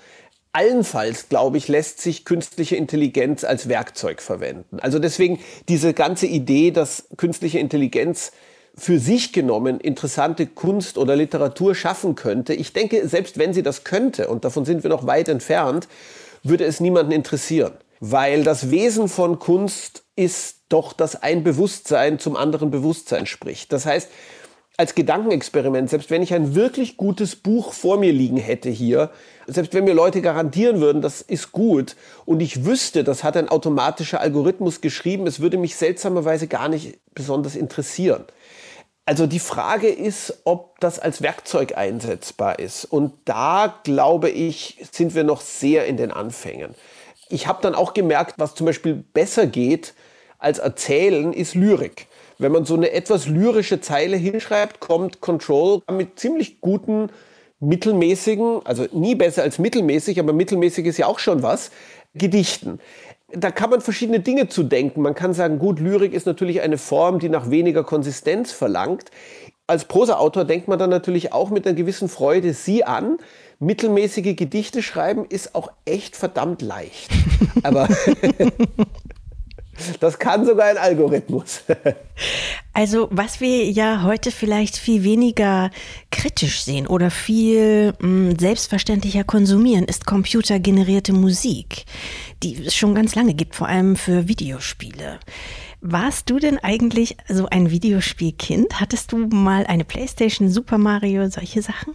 Allenfalls, 0.54 1.28
glaube 1.28 1.58
ich, 1.58 1.68
lässt 1.68 2.00
sich 2.00 2.24
künstliche 2.24 2.78
Intelligenz 2.78 3.44
als 3.44 3.68
Werkzeug 3.68 4.22
verwenden. 4.22 4.80
Also 4.80 5.00
deswegen 5.00 5.40
diese 5.68 5.94
ganze 5.94 6.28
Idee, 6.28 6.72
dass 6.72 7.08
künstliche 7.18 7.60
Intelligenz 7.60 8.32
für 8.76 9.00
sich 9.00 9.34
genommen 9.34 9.80
interessante 9.80 10.48
Kunst 10.48 10.98
oder 10.98 11.16
Literatur 11.16 11.76
schaffen 11.76 12.16
könnte. 12.16 12.54
Ich 12.54 12.74
denke, 12.74 13.08
selbst 13.08 13.38
wenn 13.38 13.54
sie 13.54 13.64
das 13.64 13.84
könnte, 13.84 14.28
und 14.28 14.46
davon 14.46 14.66
sind 14.66 14.84
wir 14.84 14.90
noch 14.90 15.06
weit 15.06 15.28
entfernt, 15.30 15.88
würde 16.44 16.66
es 16.66 16.80
niemanden 16.80 17.12
interessieren. 17.12 17.74
Weil 18.00 18.44
das 18.44 18.72
Wesen 18.72 19.08
von 19.08 19.38
Kunst 19.40 20.04
ist 20.16 20.58
doch, 20.70 20.94
dass 20.94 21.22
ein 21.22 21.44
Bewusstsein 21.44 22.18
zum 22.18 22.36
anderen 22.36 22.72
Bewusstsein 22.72 23.26
spricht. 23.28 23.72
Das 23.72 23.86
heißt, 23.86 24.10
als 24.78 24.96
Gedankenexperiment, 24.96 25.90
selbst 25.90 26.10
wenn 26.10 26.24
ich 26.24 26.34
ein 26.34 26.56
wirklich 26.56 26.98
gutes 26.98 27.36
Buch 27.36 27.74
vor 27.74 28.00
mir 28.00 28.12
liegen 28.12 28.38
hätte 28.38 28.70
hier, 28.70 29.12
selbst 29.46 29.74
wenn 29.76 29.84
mir 29.84 29.94
Leute 29.94 30.22
garantieren 30.22 30.82
würden, 30.82 31.04
das 31.04 31.22
ist 31.22 31.52
gut 31.52 31.96
und 32.26 32.40
ich 32.40 32.66
wüsste, 32.66 33.04
das 33.04 33.24
hat 33.24 33.38
ein 33.38 33.50
automatischer 33.50 34.22
Algorithmus 34.22 34.82
geschrieben, 34.82 35.28
es 35.28 35.40
würde 35.40 35.58
mich 35.58 35.76
seltsamerweise 35.76 36.48
gar 36.48 36.70
nicht 36.70 36.98
besonders 37.14 37.56
interessieren. 37.56 38.24
Also 39.06 39.26
die 39.26 39.40
Frage 39.40 39.88
ist, 39.88 40.42
ob 40.46 40.80
das 40.80 41.00
als 41.00 41.22
Werkzeug 41.22 41.76
einsetzbar 41.76 42.60
ist. 42.60 42.86
Und 42.86 43.14
da, 43.26 43.80
glaube 43.84 44.30
ich, 44.30 44.78
sind 44.92 45.16
wir 45.16 45.24
noch 45.24 45.42
sehr 45.42 45.86
in 45.86 45.98
den 45.98 46.12
Anfängen. 46.12 46.76
Ich 47.30 47.48
habe 47.48 47.62
dann 47.62 47.76
auch 47.76 47.94
gemerkt, 47.94 48.36
was 48.38 48.56
zum 48.56 48.66
Beispiel 48.66 48.96
besser 49.14 49.48
geht, 49.48 49.94
als 50.38 50.60
Erzählen 50.60 51.34
ist 51.34 51.56
Lyrik. 51.56 52.08
Wenn 52.38 52.52
man 52.52 52.66
so 52.66 52.76
eine 52.76 52.92
etwas 52.92 53.28
lyrische 53.28 53.82
Zeile 53.82 54.18
hinschreibt, 54.18 54.80
kommt 54.80 55.22
Control 55.22 55.82
mit 55.92 56.20
ziemlich 56.20 56.60
guten, 56.60 57.10
mittelmäßigen, 57.60 58.66
also 58.66 58.88
nie 58.92 59.16
besser 59.16 59.44
als 59.44 59.60
mittelmäßig, 59.60 60.20
aber 60.20 60.34
mittelmäßig 60.34 60.88
ist 60.88 60.98
ja 60.98 61.06
auch 61.06 61.20
schon 61.20 61.44
was, 61.44 61.72
Gedichten. 62.14 62.80
Da 63.34 63.52
kann 63.52 63.70
man 63.70 63.82
verschiedene 63.82 64.20
Dinge 64.20 64.48
zu 64.48 64.64
denken. 64.64 65.02
Man 65.02 65.16
kann 65.16 65.34
sagen, 65.34 65.60
gut, 65.60 65.80
Lyrik 65.80 66.14
ist 66.14 66.26
natürlich 66.26 66.62
eine 66.62 66.78
Form, 66.78 67.20
die 67.20 67.30
nach 67.30 67.50
weniger 67.50 67.84
Konsistenz 67.84 68.52
verlangt. 68.52 69.12
Als 69.68 69.86
Prosaautor 69.86 70.44
denkt 70.44 70.68
man 70.68 70.80
dann 70.80 70.90
natürlich 70.90 71.32
auch 71.32 71.50
mit 71.50 71.66
einer 71.66 71.76
gewissen 71.76 72.10
Freude 72.10 72.54
sie 72.54 72.84
an. 72.84 73.18
Mittelmäßige 73.60 74.36
Gedichte 74.36 74.82
schreiben 74.84 75.26
ist 75.30 75.56
auch 75.56 75.72
echt 75.86 76.16
verdammt 76.16 76.62
leicht. 76.62 77.12
Aber 77.64 77.88
Das 80.00 80.20
kann 80.20 80.46
sogar 80.46 80.68
ein 80.68 80.78
Algorithmus. 80.78 81.62
Also 82.74 83.10
was 83.12 83.42
wir 83.42 83.70
ja 83.70 84.04
heute 84.04 84.32
vielleicht 84.32 84.78
viel 84.78 85.04
weniger 85.04 85.72
kritisch 86.10 86.64
sehen 86.64 86.88
oder 86.88 87.12
viel 87.12 87.94
mh, 88.00 88.00
hm, 88.00 88.40
selbstverständlicher 88.40 89.26
konsumieren, 89.26 89.84
ist 89.84 90.06
computergenerierte 90.06 91.12
Musik, 91.12 91.84
die 92.44 92.66
es 92.66 92.74
schon 92.74 92.96
ganz 92.96 93.14
lange 93.16 93.34
gibt, 93.34 93.56
vor 93.56 93.68
allem 93.68 93.98
für 93.98 94.30
Videospiele. 94.30 95.20
Warst 95.82 96.30
du 96.30 96.40
denn 96.40 96.60
eigentlich 96.60 97.18
so 97.28 97.48
ein 97.48 97.72
Videospielkind? 97.72 98.80
Hattest 98.80 99.12
du 99.12 99.18
mal 99.18 99.66
eine 99.66 99.84
Playstation, 99.84 100.50
Super 100.50 100.78
Mario, 100.78 101.28
solche 101.28 101.62
Sachen? 101.62 101.94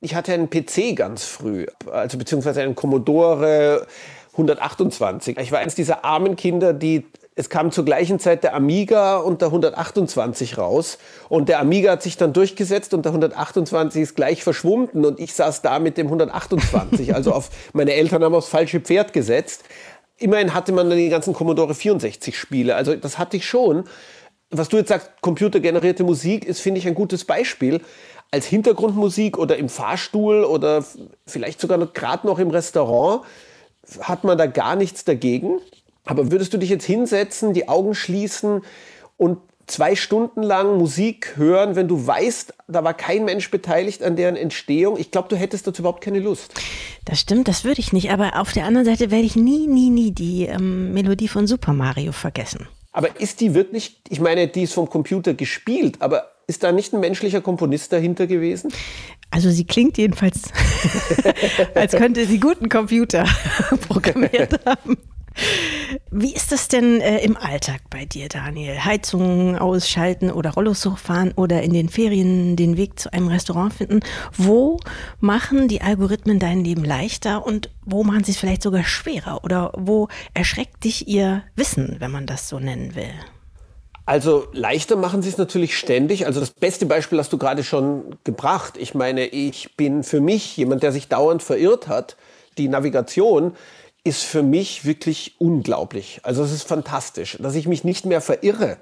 Ich 0.00 0.14
hatte 0.14 0.32
einen 0.32 0.48
PC 0.48 0.94
ganz 0.94 1.24
früh, 1.24 1.66
also 1.90 2.16
beziehungsweise 2.16 2.62
einen 2.62 2.74
Commodore 2.74 3.86
128. 4.36 5.38
Ich 5.38 5.52
war 5.52 5.60
eines 5.60 5.74
dieser 5.74 6.04
armen 6.04 6.36
Kinder, 6.36 6.72
die 6.72 7.06
es 7.38 7.50
kam 7.50 7.70
zur 7.70 7.84
gleichen 7.84 8.18
Zeit 8.18 8.44
der 8.44 8.54
Amiga 8.54 9.18
und 9.18 9.42
der 9.42 9.48
128 9.48 10.56
raus. 10.56 10.96
Und 11.28 11.50
der 11.50 11.60
Amiga 11.60 11.92
hat 11.92 12.02
sich 12.02 12.16
dann 12.16 12.32
durchgesetzt 12.32 12.94
und 12.94 13.04
der 13.04 13.12
128 13.12 14.00
ist 14.00 14.16
gleich 14.16 14.42
verschwunden. 14.42 15.04
Und 15.04 15.20
ich 15.20 15.34
saß 15.34 15.60
da 15.60 15.78
mit 15.78 15.98
dem 15.98 16.06
128. 16.06 17.14
Also 17.14 17.32
auf 17.32 17.50
meine 17.74 17.92
Eltern 17.92 18.24
haben 18.24 18.34
aufs 18.34 18.48
falsche 18.48 18.80
Pferd 18.80 19.12
gesetzt. 19.12 19.64
Immerhin 20.16 20.54
hatte 20.54 20.72
man 20.72 20.88
dann 20.88 20.96
die 20.96 21.10
ganzen 21.10 21.34
Commodore 21.34 21.74
64 21.74 22.38
Spiele. 22.38 22.74
Also 22.74 22.96
das 22.96 23.18
hatte 23.18 23.36
ich 23.36 23.46
schon. 23.46 23.84
Was 24.50 24.70
du 24.70 24.78
jetzt 24.78 24.88
sagst, 24.88 25.10
computergenerierte 25.20 26.04
Musik, 26.04 26.46
ist, 26.46 26.60
finde 26.60 26.78
ich, 26.78 26.86
ein 26.86 26.94
gutes 26.94 27.26
Beispiel. 27.26 27.82
Als 28.30 28.46
Hintergrundmusik 28.46 29.36
oder 29.36 29.58
im 29.58 29.68
Fahrstuhl 29.68 30.42
oder 30.42 30.82
vielleicht 31.26 31.60
sogar 31.60 31.78
gerade 31.86 32.26
noch 32.26 32.38
im 32.38 32.48
Restaurant 32.48 33.26
hat 34.00 34.24
man 34.24 34.38
da 34.38 34.46
gar 34.46 34.76
nichts 34.76 35.04
dagegen. 35.04 35.60
Aber 36.04 36.30
würdest 36.30 36.54
du 36.54 36.58
dich 36.58 36.70
jetzt 36.70 36.84
hinsetzen, 36.84 37.52
die 37.52 37.68
Augen 37.68 37.94
schließen 37.94 38.62
und 39.16 39.38
zwei 39.66 39.96
Stunden 39.96 40.42
lang 40.42 40.78
Musik 40.78 41.36
hören, 41.36 41.74
wenn 41.74 41.88
du 41.88 42.06
weißt, 42.06 42.54
da 42.68 42.84
war 42.84 42.94
kein 42.94 43.24
Mensch 43.24 43.50
beteiligt 43.50 44.02
an 44.02 44.16
deren 44.16 44.36
Entstehung. 44.36 44.96
Ich 44.98 45.10
glaube, 45.10 45.28
du 45.28 45.36
hättest 45.36 45.66
dazu 45.66 45.82
überhaupt 45.82 46.02
keine 46.02 46.20
Lust. 46.20 46.54
Das 47.04 47.20
stimmt, 47.20 47.48
das 47.48 47.64
würde 47.64 47.80
ich 47.80 47.92
nicht. 47.92 48.10
Aber 48.10 48.40
auf 48.40 48.52
der 48.52 48.64
anderen 48.64 48.86
Seite 48.86 49.10
werde 49.10 49.24
ich 49.24 49.36
nie, 49.36 49.66
nie, 49.66 49.90
nie 49.90 50.12
die 50.12 50.46
ähm, 50.46 50.92
Melodie 50.92 51.28
von 51.28 51.46
Super 51.46 51.72
Mario 51.72 52.12
vergessen. 52.12 52.68
Aber 52.92 53.20
ist 53.20 53.40
die 53.40 53.54
wirklich, 53.54 54.00
ich 54.08 54.20
meine, 54.20 54.48
die 54.48 54.62
ist 54.62 54.72
vom 54.72 54.88
Computer 54.88 55.34
gespielt, 55.34 56.00
aber 56.00 56.30
ist 56.46 56.62
da 56.62 56.72
nicht 56.72 56.94
ein 56.94 57.00
menschlicher 57.00 57.40
Komponist 57.40 57.92
dahinter 57.92 58.26
gewesen? 58.26 58.72
Also 59.30 59.50
sie 59.50 59.64
klingt 59.64 59.98
jedenfalls, 59.98 60.42
als 61.74 61.92
könnte 61.92 62.26
sie 62.26 62.40
guten 62.40 62.68
Computer 62.68 63.26
programmiert 63.88 64.64
haben. 64.64 64.96
Wie 66.10 66.34
ist 66.34 66.50
das 66.50 66.68
denn 66.68 67.00
äh, 67.00 67.18
im 67.18 67.36
Alltag 67.36 67.82
bei 67.90 68.06
dir, 68.06 68.28
Daniel? 68.28 68.84
Heizungen 68.84 69.56
ausschalten 69.58 70.30
oder 70.30 70.54
Rollos 70.54 70.86
hochfahren 70.86 71.32
oder 71.32 71.62
in 71.62 71.72
den 71.72 71.88
Ferien 71.88 72.56
den 72.56 72.76
Weg 72.76 72.98
zu 72.98 73.12
einem 73.12 73.28
Restaurant 73.28 73.74
finden? 73.74 74.00
Wo 74.36 74.80
machen 75.20 75.68
die 75.68 75.82
Algorithmen 75.82 76.38
dein 76.38 76.64
Leben 76.64 76.84
leichter 76.84 77.44
und 77.44 77.70
wo 77.84 78.02
machen 78.02 78.24
sie 78.24 78.32
es 78.32 78.38
vielleicht 78.38 78.62
sogar 78.62 78.84
schwerer? 78.84 79.44
Oder 79.44 79.72
wo 79.76 80.08
erschreckt 80.32 80.84
dich 80.84 81.06
ihr 81.06 81.42
Wissen, 81.54 81.96
wenn 81.98 82.10
man 82.10 82.26
das 82.26 82.48
so 82.48 82.58
nennen 82.58 82.94
will? 82.94 83.12
Also 84.06 84.46
leichter 84.52 84.94
machen 84.94 85.20
sie 85.20 85.28
es 85.28 85.36
natürlich 85.36 85.76
ständig. 85.76 86.26
Also 86.26 86.38
das 86.38 86.52
beste 86.52 86.86
Beispiel 86.86 87.18
hast 87.18 87.32
du 87.32 87.38
gerade 87.38 87.64
schon 87.64 88.16
gebracht. 88.22 88.74
Ich 88.78 88.94
meine, 88.94 89.26
ich 89.26 89.76
bin 89.76 90.04
für 90.04 90.20
mich 90.20 90.56
jemand, 90.56 90.84
der 90.84 90.92
sich 90.92 91.08
dauernd 91.08 91.42
verirrt 91.42 91.88
hat. 91.88 92.16
Die 92.56 92.68
Navigation 92.68 93.56
ist 94.04 94.22
für 94.22 94.44
mich 94.44 94.84
wirklich 94.84 95.34
unglaublich. 95.40 96.20
Also 96.22 96.44
es 96.44 96.52
ist 96.52 96.68
fantastisch, 96.68 97.36
dass 97.40 97.56
ich 97.56 97.66
mich 97.66 97.82
nicht 97.82 98.06
mehr 98.06 98.20
verirre. 98.20 98.76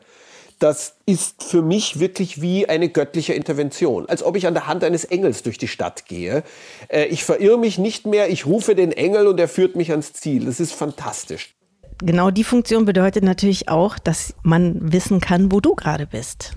Das 0.59 0.97
ist 1.07 1.43
für 1.43 1.62
mich 1.62 1.99
wirklich 1.99 2.43
wie 2.43 2.69
eine 2.69 2.90
göttliche 2.90 3.33
Intervention, 3.33 4.07
als 4.07 4.23
ob 4.23 4.37
ich 4.37 4.47
an 4.47 4.54
der 4.54 4.66
Hand 4.66 4.85
eines 4.85 5.04
Engels 5.07 5.43
durch 5.43 5.57
die 5.57 5.69
Stadt 5.69 6.04
gehe. 6.04 6.45
Äh, 6.88 7.07
ich 7.07 7.25
verirre 7.25 7.59
mich 7.59 7.78
nicht 7.78 8.07
mehr, 8.07 8.28
ich 8.28 8.45
rufe 8.45 8.75
den 8.75 8.93
Engel 8.93 9.26
und 9.26 9.40
er 9.40 9.49
führt 9.49 9.75
mich 9.75 9.90
ans 9.90 10.12
Ziel. 10.12 10.45
Das 10.45 10.61
ist 10.61 10.75
fantastisch 10.75 11.54
genau 11.99 12.31
die 12.31 12.45
Funktion 12.45 12.85
bedeutet 12.85 13.25
natürlich 13.25 13.69
auch, 13.69 13.99
dass 13.99 14.35
man 14.43 14.93
wissen 14.93 15.21
kann, 15.21 15.53
wo 15.53 15.61
du 15.61 15.75
gerade 15.75 16.07
bist. 16.07 16.55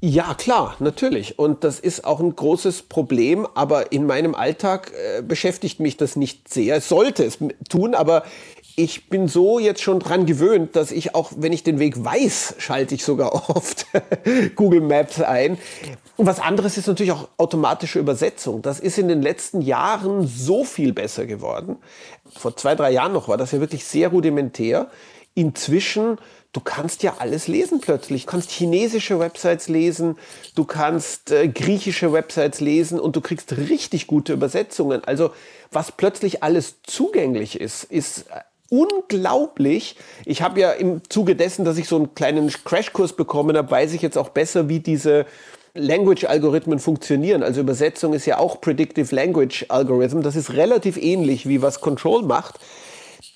Ja, 0.00 0.34
klar, 0.34 0.76
natürlich. 0.80 1.38
Und 1.38 1.64
das 1.64 1.80
ist 1.80 2.04
auch 2.04 2.20
ein 2.20 2.36
großes 2.36 2.82
Problem, 2.82 3.46
aber 3.54 3.90
in 3.90 4.04
meinem 4.04 4.34
Alltag 4.34 4.92
äh, 4.92 5.22
beschäftigt 5.22 5.80
mich 5.80 5.96
das 5.96 6.14
nicht 6.14 6.52
sehr. 6.52 6.76
Es 6.76 6.90
sollte 6.90 7.24
es 7.24 7.38
tun, 7.70 7.94
aber 7.94 8.24
ich 8.76 9.08
bin 9.08 9.28
so 9.28 9.58
jetzt 9.58 9.82
schon 9.82 10.00
dran 10.00 10.26
gewöhnt, 10.26 10.74
dass 10.74 10.90
ich 10.90 11.14
auch, 11.14 11.32
wenn 11.36 11.52
ich 11.52 11.62
den 11.62 11.78
Weg 11.78 12.02
weiß, 12.02 12.56
schalte 12.58 12.94
ich 12.94 13.04
sogar 13.04 13.50
oft 13.50 13.86
Google 14.56 14.80
Maps 14.80 15.20
ein. 15.20 15.58
Und 16.16 16.26
was 16.26 16.40
anderes 16.40 16.76
ist 16.76 16.86
natürlich 16.86 17.12
auch 17.12 17.28
automatische 17.36 17.98
Übersetzung. 17.98 18.62
Das 18.62 18.80
ist 18.80 18.98
in 18.98 19.08
den 19.08 19.22
letzten 19.22 19.60
Jahren 19.60 20.26
so 20.26 20.64
viel 20.64 20.92
besser 20.92 21.26
geworden. 21.26 21.76
Vor 22.36 22.56
zwei, 22.56 22.74
drei 22.74 22.90
Jahren 22.90 23.12
noch 23.12 23.28
war 23.28 23.36
das 23.36 23.52
ja 23.52 23.60
wirklich 23.60 23.84
sehr 23.84 24.08
rudimentär. 24.08 24.88
Inzwischen, 25.36 26.18
du 26.52 26.60
kannst 26.60 27.02
ja 27.02 27.16
alles 27.18 27.48
lesen 27.48 27.80
plötzlich. 27.80 28.24
Du 28.24 28.30
kannst 28.30 28.50
chinesische 28.50 29.18
Websites 29.18 29.68
lesen, 29.68 30.16
du 30.54 30.64
kannst 30.64 31.32
äh, 31.32 31.48
griechische 31.48 32.12
Websites 32.12 32.60
lesen 32.60 33.00
und 33.00 33.16
du 33.16 33.20
kriegst 33.20 33.56
richtig 33.56 34.06
gute 34.06 34.32
Übersetzungen. 34.32 35.02
Also 35.04 35.30
was 35.70 35.92
plötzlich 35.92 36.44
alles 36.44 36.76
zugänglich 36.82 37.60
ist, 37.60 37.84
ist 37.84 38.26
unglaublich. 38.70 39.96
Ich 40.24 40.42
habe 40.42 40.60
ja 40.60 40.72
im 40.72 41.02
Zuge 41.08 41.36
dessen, 41.36 41.64
dass 41.64 41.78
ich 41.78 41.86
so 41.88 41.96
einen 41.96 42.14
kleinen 42.14 42.48
Crashkurs 42.48 43.14
bekommen 43.14 43.56
habe, 43.56 43.70
weiß 43.70 43.92
ich 43.92 44.02
jetzt 44.02 44.18
auch 44.18 44.30
besser, 44.30 44.68
wie 44.68 44.80
diese 44.80 45.26
Language-Algorithmen 45.74 46.78
funktionieren. 46.78 47.42
Also 47.42 47.60
Übersetzung 47.60 48.14
ist 48.14 48.26
ja 48.26 48.38
auch 48.38 48.60
Predictive 48.60 49.14
Language 49.14 49.66
Algorithm. 49.68 50.22
Das 50.22 50.36
ist 50.36 50.52
relativ 50.52 50.96
ähnlich 50.96 51.48
wie 51.48 51.62
was 51.62 51.80
Control 51.80 52.22
macht. 52.22 52.58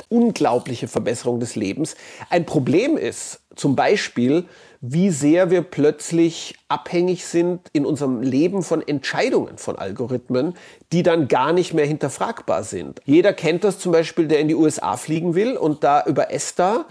unglaubliche 0.08 0.88
Verbesserung 0.88 1.40
des 1.40 1.56
Lebens. 1.56 1.96
Ein 2.30 2.46
Problem 2.46 2.96
ist 2.96 3.40
zum 3.56 3.76
Beispiel, 3.76 4.44
wie 4.80 5.10
sehr 5.10 5.50
wir 5.50 5.62
plötzlich 5.62 6.54
abhängig 6.68 7.24
sind 7.24 7.68
in 7.72 7.84
unserem 7.84 8.22
Leben 8.22 8.62
von 8.62 8.86
Entscheidungen 8.86 9.58
von 9.58 9.76
Algorithmen, 9.76 10.54
die 10.92 11.02
dann 11.02 11.26
gar 11.26 11.52
nicht 11.52 11.74
mehr 11.74 11.86
hinterfragbar 11.86 12.62
sind. 12.62 13.00
Jeder 13.04 13.32
kennt 13.32 13.64
das 13.64 13.78
zum 13.78 13.92
Beispiel, 13.92 14.28
der 14.28 14.40
in 14.40 14.48
die 14.48 14.54
USA 14.54 14.96
fliegen 14.96 15.34
will 15.34 15.56
und 15.56 15.82
da 15.82 16.04
über 16.06 16.32
ESTA 16.32 16.84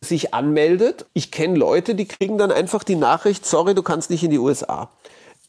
sich 0.00 0.34
anmeldet. 0.34 1.06
Ich 1.14 1.30
kenne 1.30 1.56
Leute, 1.56 1.94
die 1.94 2.06
kriegen 2.06 2.38
dann 2.38 2.52
einfach 2.52 2.84
die 2.84 2.96
Nachricht, 2.96 3.44
sorry, 3.44 3.74
du 3.74 3.82
kannst 3.82 4.10
nicht 4.10 4.22
in 4.22 4.30
die 4.30 4.38
USA. 4.38 4.90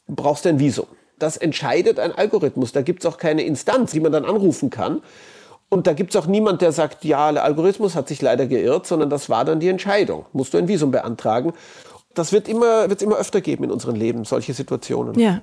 Du 0.06 0.14
brauchst 0.14 0.46
ein 0.46 0.58
Visum. 0.58 0.86
Das 1.18 1.36
entscheidet 1.36 2.00
ein 2.00 2.12
Algorithmus. 2.12 2.72
Da 2.72 2.82
gibt 2.82 3.04
es 3.04 3.06
auch 3.10 3.18
keine 3.18 3.42
Instanz, 3.42 3.92
die 3.92 4.00
man 4.00 4.12
dann 4.12 4.24
anrufen 4.24 4.70
kann. 4.70 5.00
Und 5.74 5.88
da 5.88 5.92
gibt 5.92 6.14
es 6.14 6.22
auch 6.22 6.28
niemand, 6.28 6.62
der 6.62 6.70
sagt, 6.70 7.04
ja, 7.04 7.32
der 7.32 7.42
Algorithmus 7.42 7.96
hat 7.96 8.06
sich 8.06 8.22
leider 8.22 8.46
geirrt, 8.46 8.86
sondern 8.86 9.10
das 9.10 9.28
war 9.28 9.44
dann 9.44 9.58
die 9.58 9.66
Entscheidung. 9.66 10.24
Musst 10.32 10.54
du 10.54 10.58
ein 10.58 10.68
Visum 10.68 10.92
beantragen. 10.92 11.52
Das 12.14 12.30
wird 12.32 12.48
immer, 12.48 12.88
immer 13.02 13.16
öfter 13.16 13.40
geben 13.40 13.64
in 13.64 13.72
unserem 13.72 13.96
Leben, 13.96 14.24
solche 14.24 14.54
Situationen. 14.54 15.18
Ja. 15.18 15.40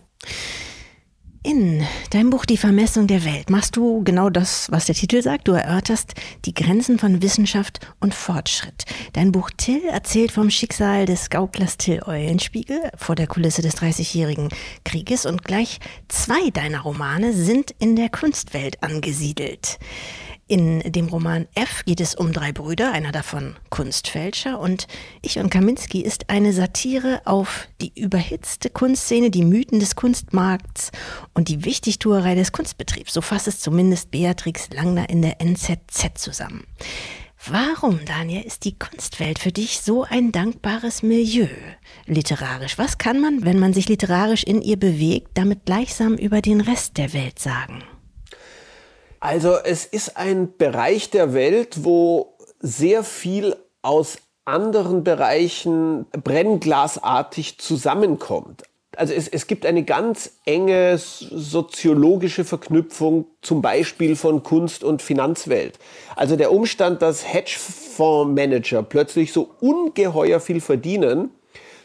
In 1.43 1.83
deinem 2.11 2.29
Buch 2.29 2.45
Die 2.45 2.55
Vermessung 2.55 3.07
der 3.07 3.25
Welt 3.25 3.49
machst 3.49 3.75
du 3.75 4.03
genau 4.03 4.29
das, 4.29 4.69
was 4.69 4.85
der 4.85 4.93
Titel 4.93 5.23
sagt. 5.23 5.47
Du 5.47 5.53
erörterst 5.53 6.13
die 6.45 6.53
Grenzen 6.53 6.99
von 6.99 7.23
Wissenschaft 7.23 7.79
und 7.99 8.13
Fortschritt. 8.13 8.85
Dein 9.13 9.31
Buch 9.31 9.49
Till 9.57 9.83
erzählt 9.85 10.31
vom 10.31 10.51
Schicksal 10.51 11.07
des 11.07 11.31
Gauklers 11.31 11.77
Till 11.77 12.03
Eulenspiegel 12.05 12.91
vor 12.95 13.15
der 13.15 13.25
Kulisse 13.25 13.63
des 13.63 13.73
Dreißigjährigen 13.73 14.49
Krieges 14.85 15.25
und 15.25 15.43
gleich 15.43 15.79
zwei 16.09 16.51
deiner 16.51 16.81
Romane 16.81 17.33
sind 17.33 17.73
in 17.79 17.95
der 17.95 18.09
Kunstwelt 18.09 18.83
angesiedelt. 18.83 19.79
In 20.51 20.81
dem 20.81 21.07
Roman 21.07 21.47
F 21.55 21.85
geht 21.85 22.01
es 22.01 22.13
um 22.13 22.33
drei 22.33 22.51
Brüder, 22.51 22.91
einer 22.91 23.13
davon 23.13 23.55
Kunstfälscher 23.69 24.59
und 24.59 24.85
Ich 25.21 25.39
und 25.39 25.49
Kaminski 25.49 26.01
ist 26.01 26.29
eine 26.29 26.51
Satire 26.51 27.21
auf 27.23 27.69
die 27.79 27.97
überhitzte 27.97 28.69
Kunstszene, 28.69 29.31
die 29.31 29.45
Mythen 29.45 29.79
des 29.79 29.95
Kunstmarkts 29.95 30.91
und 31.33 31.47
die 31.47 31.63
Wichtigtuerei 31.63 32.35
des 32.35 32.51
Kunstbetriebs. 32.51 33.13
So 33.13 33.21
fasst 33.21 33.47
es 33.47 33.61
zumindest 33.61 34.11
Beatrix 34.11 34.69
Langner 34.73 35.09
in 35.09 35.21
der 35.21 35.39
NZZ 35.39 36.15
zusammen. 36.15 36.65
Warum, 37.47 38.03
Daniel, 38.03 38.41
ist 38.41 38.65
die 38.65 38.77
Kunstwelt 38.77 39.39
für 39.39 39.53
dich 39.53 39.79
so 39.79 40.03
ein 40.03 40.33
dankbares 40.33 41.01
Milieu 41.01 41.47
literarisch? 42.07 42.77
Was 42.77 42.97
kann 42.97 43.21
man, 43.21 43.45
wenn 43.45 43.57
man 43.57 43.71
sich 43.71 43.87
literarisch 43.87 44.43
in 44.43 44.61
ihr 44.61 44.75
bewegt, 44.75 45.29
damit 45.35 45.63
gleichsam 45.63 46.15
über 46.15 46.41
den 46.41 46.59
Rest 46.59 46.97
der 46.97 47.13
Welt 47.13 47.39
sagen? 47.39 47.85
Also 49.21 49.55
es 49.63 49.85
ist 49.85 50.17
ein 50.17 50.57
Bereich 50.57 51.11
der 51.11 51.33
Welt, 51.33 51.85
wo 51.85 52.35
sehr 52.59 53.03
viel 53.03 53.55
aus 53.83 54.17
anderen 54.45 55.03
Bereichen 55.03 56.07
brennglasartig 56.11 57.59
zusammenkommt. 57.59 58.63
Also 58.97 59.13
es, 59.13 59.27
es 59.27 59.45
gibt 59.45 59.65
eine 59.67 59.83
ganz 59.83 60.31
enge 60.45 60.97
soziologische 60.97 62.43
Verknüpfung 62.43 63.25
zum 63.41 63.61
Beispiel 63.61 64.15
von 64.15 64.41
Kunst 64.41 64.83
und 64.83 65.03
Finanzwelt. 65.03 65.77
Also 66.15 66.35
der 66.35 66.51
Umstand, 66.51 67.03
dass 67.03 67.31
Hedgefondsmanager 67.31 68.81
plötzlich 68.81 69.33
so 69.33 69.51
ungeheuer 69.61 70.39
viel 70.39 70.61
verdienen, 70.61 71.29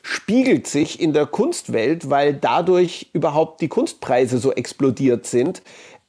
spiegelt 0.03 0.67
sich 0.69 1.01
in 1.01 1.13
der 1.13 1.27
Kunstwelt, 1.27 2.09
weil 2.11 2.33
dadurch 2.33 3.11
überhaupt 3.13 3.61
die 3.61 3.69
Kunstpreise 3.69 4.39
so 4.39 4.53
explodiert 4.53 5.27
sind 5.27 5.63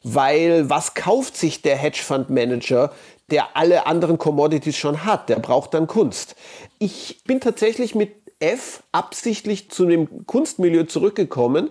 weil 0.04 0.70
was 0.70 0.94
kauft 0.94 1.36
sich 1.36 1.62
der 1.62 1.76
Hedgefondsmanager, 1.76 2.92
der 3.30 3.58
alle 3.58 3.86
anderen 3.86 4.18
Commodities 4.18 4.78
schon 4.78 5.04
hat? 5.06 5.30
Der 5.30 5.38
braucht 5.38 5.74
dann 5.74 5.88
Kunst. 5.88 6.36
Ich 6.80 7.22
bin 7.26 7.40
tatsächlich 7.40 7.96
mit 7.96 8.14
F 8.40 8.84
absichtlich 8.92 9.70
zu 9.70 9.86
dem 9.86 10.26
Kunstmilieu 10.28 10.84
zurückgekommen, 10.84 11.70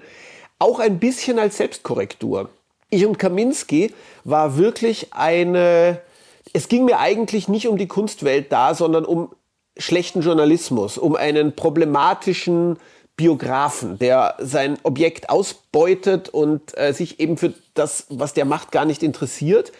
auch 0.59 0.80
ein 0.80 0.99
bisschen 0.99 1.38
als 1.38 1.59
Selbstkorrektur. 1.59 2.50
Ich 2.90 3.04
und 3.06 3.18
Kaminski 3.18 3.92
war 4.25 4.56
wirklich 4.56 5.12
eine, 5.12 6.00
es 6.53 6.68
ging 6.68 6.85
mir 6.85 6.98
eigentlich 6.98 7.48
nicht 7.48 7.68
um 7.68 7.79
die 7.79 7.88
Kunstwelt 7.88 8.50
da, 8.53 8.74
sondern 8.74 9.05
um 9.05 9.31
schlechten 9.77 10.22
Journalismus, 10.22 10.98
um 10.98 11.16
einen 11.16 11.55
problematischen 11.55 12.79
Biografen, 13.16 13.98
der 13.98 14.37
sein 14.38 14.79
Objekt 14.83 15.31
ausbeutet 15.31 16.29
und 16.29 16.76
äh, 16.76 16.92
sich 16.92 17.18
eben 17.18 17.38
für 17.38 17.55
das, 17.74 18.07
was 18.11 18.35
der 18.35 18.44
macht, 18.44 18.72
gar 18.72 18.85
nicht 18.85 19.02
interessiert. 19.02 19.72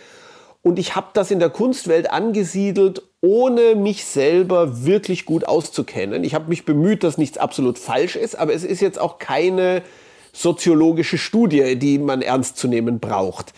Und 0.63 0.79
ich 0.79 0.97
habe 0.97 1.09
das 1.13 1.31
in 1.31 1.39
der 1.39 1.51
Kunstwelt 1.51 2.11
angesiedelt, 2.11 3.03
ohne 3.21 3.77
mich 3.77 4.05
selber 4.05 4.85
wirklich 4.85 5.25
gut 5.25 5.47
auszukennen. 5.47 6.25
Ich 6.25 6.35
habe 6.35 6.49
mich 6.49 6.65
bemüht, 6.65 7.05
dass 7.05 7.19
nichts 7.19 7.39
absolut 7.39 7.79
falsch 7.79 8.17
ist, 8.17 8.37
aber 8.37 8.53
es 8.53 8.65
ist 8.65 8.81
jetzt 8.81 8.99
auch 8.99 9.19
keine 9.19 9.83
soziologische 10.33 11.19
Studie, 11.19 11.79
die 11.79 11.99
man 11.99 12.21
ernst 12.21 12.57
zu 12.57 12.67
nehmen 12.67 12.99
braucht. 12.99 13.53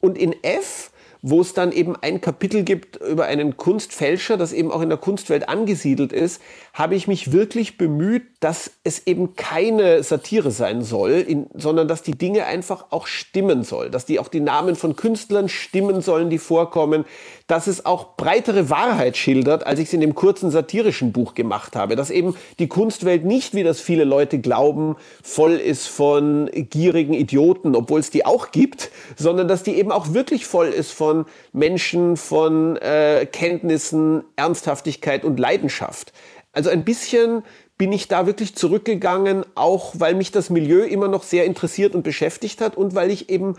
Und 0.00 0.16
in 0.16 0.34
F 0.44 0.91
wo 1.22 1.40
es 1.40 1.54
dann 1.54 1.70
eben 1.70 1.94
ein 1.94 2.20
Kapitel 2.20 2.64
gibt 2.64 2.96
über 2.96 3.26
einen 3.26 3.56
Kunstfälscher, 3.56 4.36
das 4.36 4.52
eben 4.52 4.72
auch 4.72 4.80
in 4.80 4.88
der 4.88 4.98
Kunstwelt 4.98 5.48
angesiedelt 5.48 6.12
ist, 6.12 6.42
habe 6.74 6.96
ich 6.96 7.06
mich 7.06 7.30
wirklich 7.30 7.78
bemüht, 7.78 8.24
dass 8.40 8.72
es 8.82 9.06
eben 9.06 9.36
keine 9.36 10.02
Satire 10.02 10.50
sein 10.50 10.82
soll, 10.82 11.12
in, 11.12 11.46
sondern 11.54 11.86
dass 11.86 12.02
die 12.02 12.18
Dinge 12.18 12.44
einfach 12.46 12.86
auch 12.90 13.06
stimmen 13.06 13.62
soll, 13.62 13.88
dass 13.88 14.04
die 14.04 14.18
auch 14.18 14.26
die 14.26 14.40
Namen 14.40 14.74
von 14.74 14.96
Künstlern 14.96 15.48
stimmen 15.48 16.02
sollen, 16.02 16.28
die 16.28 16.38
vorkommen, 16.38 17.04
dass 17.52 17.66
es 17.66 17.84
auch 17.84 18.16
breitere 18.16 18.70
Wahrheit 18.70 19.18
schildert, 19.18 19.66
als 19.66 19.78
ich 19.78 19.88
es 19.88 19.92
in 19.92 20.00
dem 20.00 20.14
kurzen 20.14 20.50
satirischen 20.50 21.12
Buch 21.12 21.34
gemacht 21.34 21.76
habe, 21.76 21.96
dass 21.96 22.08
eben 22.08 22.34
die 22.58 22.66
Kunstwelt 22.66 23.26
nicht, 23.26 23.52
wie 23.52 23.62
das 23.62 23.78
viele 23.78 24.04
Leute 24.04 24.38
glauben, 24.38 24.96
voll 25.22 25.56
ist 25.56 25.86
von 25.86 26.48
gierigen 26.54 27.12
Idioten, 27.12 27.76
obwohl 27.76 28.00
es 28.00 28.08
die 28.08 28.24
auch 28.24 28.52
gibt, 28.52 28.90
sondern 29.18 29.48
dass 29.48 29.62
die 29.62 29.74
eben 29.74 29.92
auch 29.92 30.14
wirklich 30.14 30.46
voll 30.46 30.68
ist 30.68 30.92
von 30.92 31.26
Menschen, 31.52 32.16
von 32.16 32.76
äh, 32.78 33.26
Kenntnissen, 33.30 34.24
Ernsthaftigkeit 34.36 35.22
und 35.22 35.38
Leidenschaft. 35.38 36.14
Also 36.54 36.70
ein 36.70 36.86
bisschen 36.86 37.42
bin 37.76 37.92
ich 37.92 38.08
da 38.08 38.24
wirklich 38.24 38.54
zurückgegangen, 38.54 39.44
auch 39.56 39.92
weil 39.98 40.14
mich 40.14 40.30
das 40.30 40.48
Milieu 40.48 40.84
immer 40.84 41.08
noch 41.08 41.22
sehr 41.22 41.44
interessiert 41.44 41.94
und 41.94 42.02
beschäftigt 42.02 42.62
hat 42.62 42.78
und 42.78 42.94
weil 42.94 43.10
ich 43.10 43.28
eben 43.28 43.56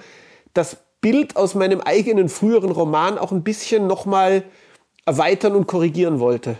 das 0.56 0.78
Bild 1.04 1.36
aus 1.36 1.54
meinem 1.54 1.82
eigenen 1.82 2.30
früheren 2.30 2.72
Roman 2.72 3.20
auch 3.20 3.34
ein 3.34 3.44
bisschen 3.44 3.86
nochmal 3.86 4.46
erweitern 5.06 5.54
und 5.54 5.68
korrigieren 5.68 6.20
wollte. 6.20 6.56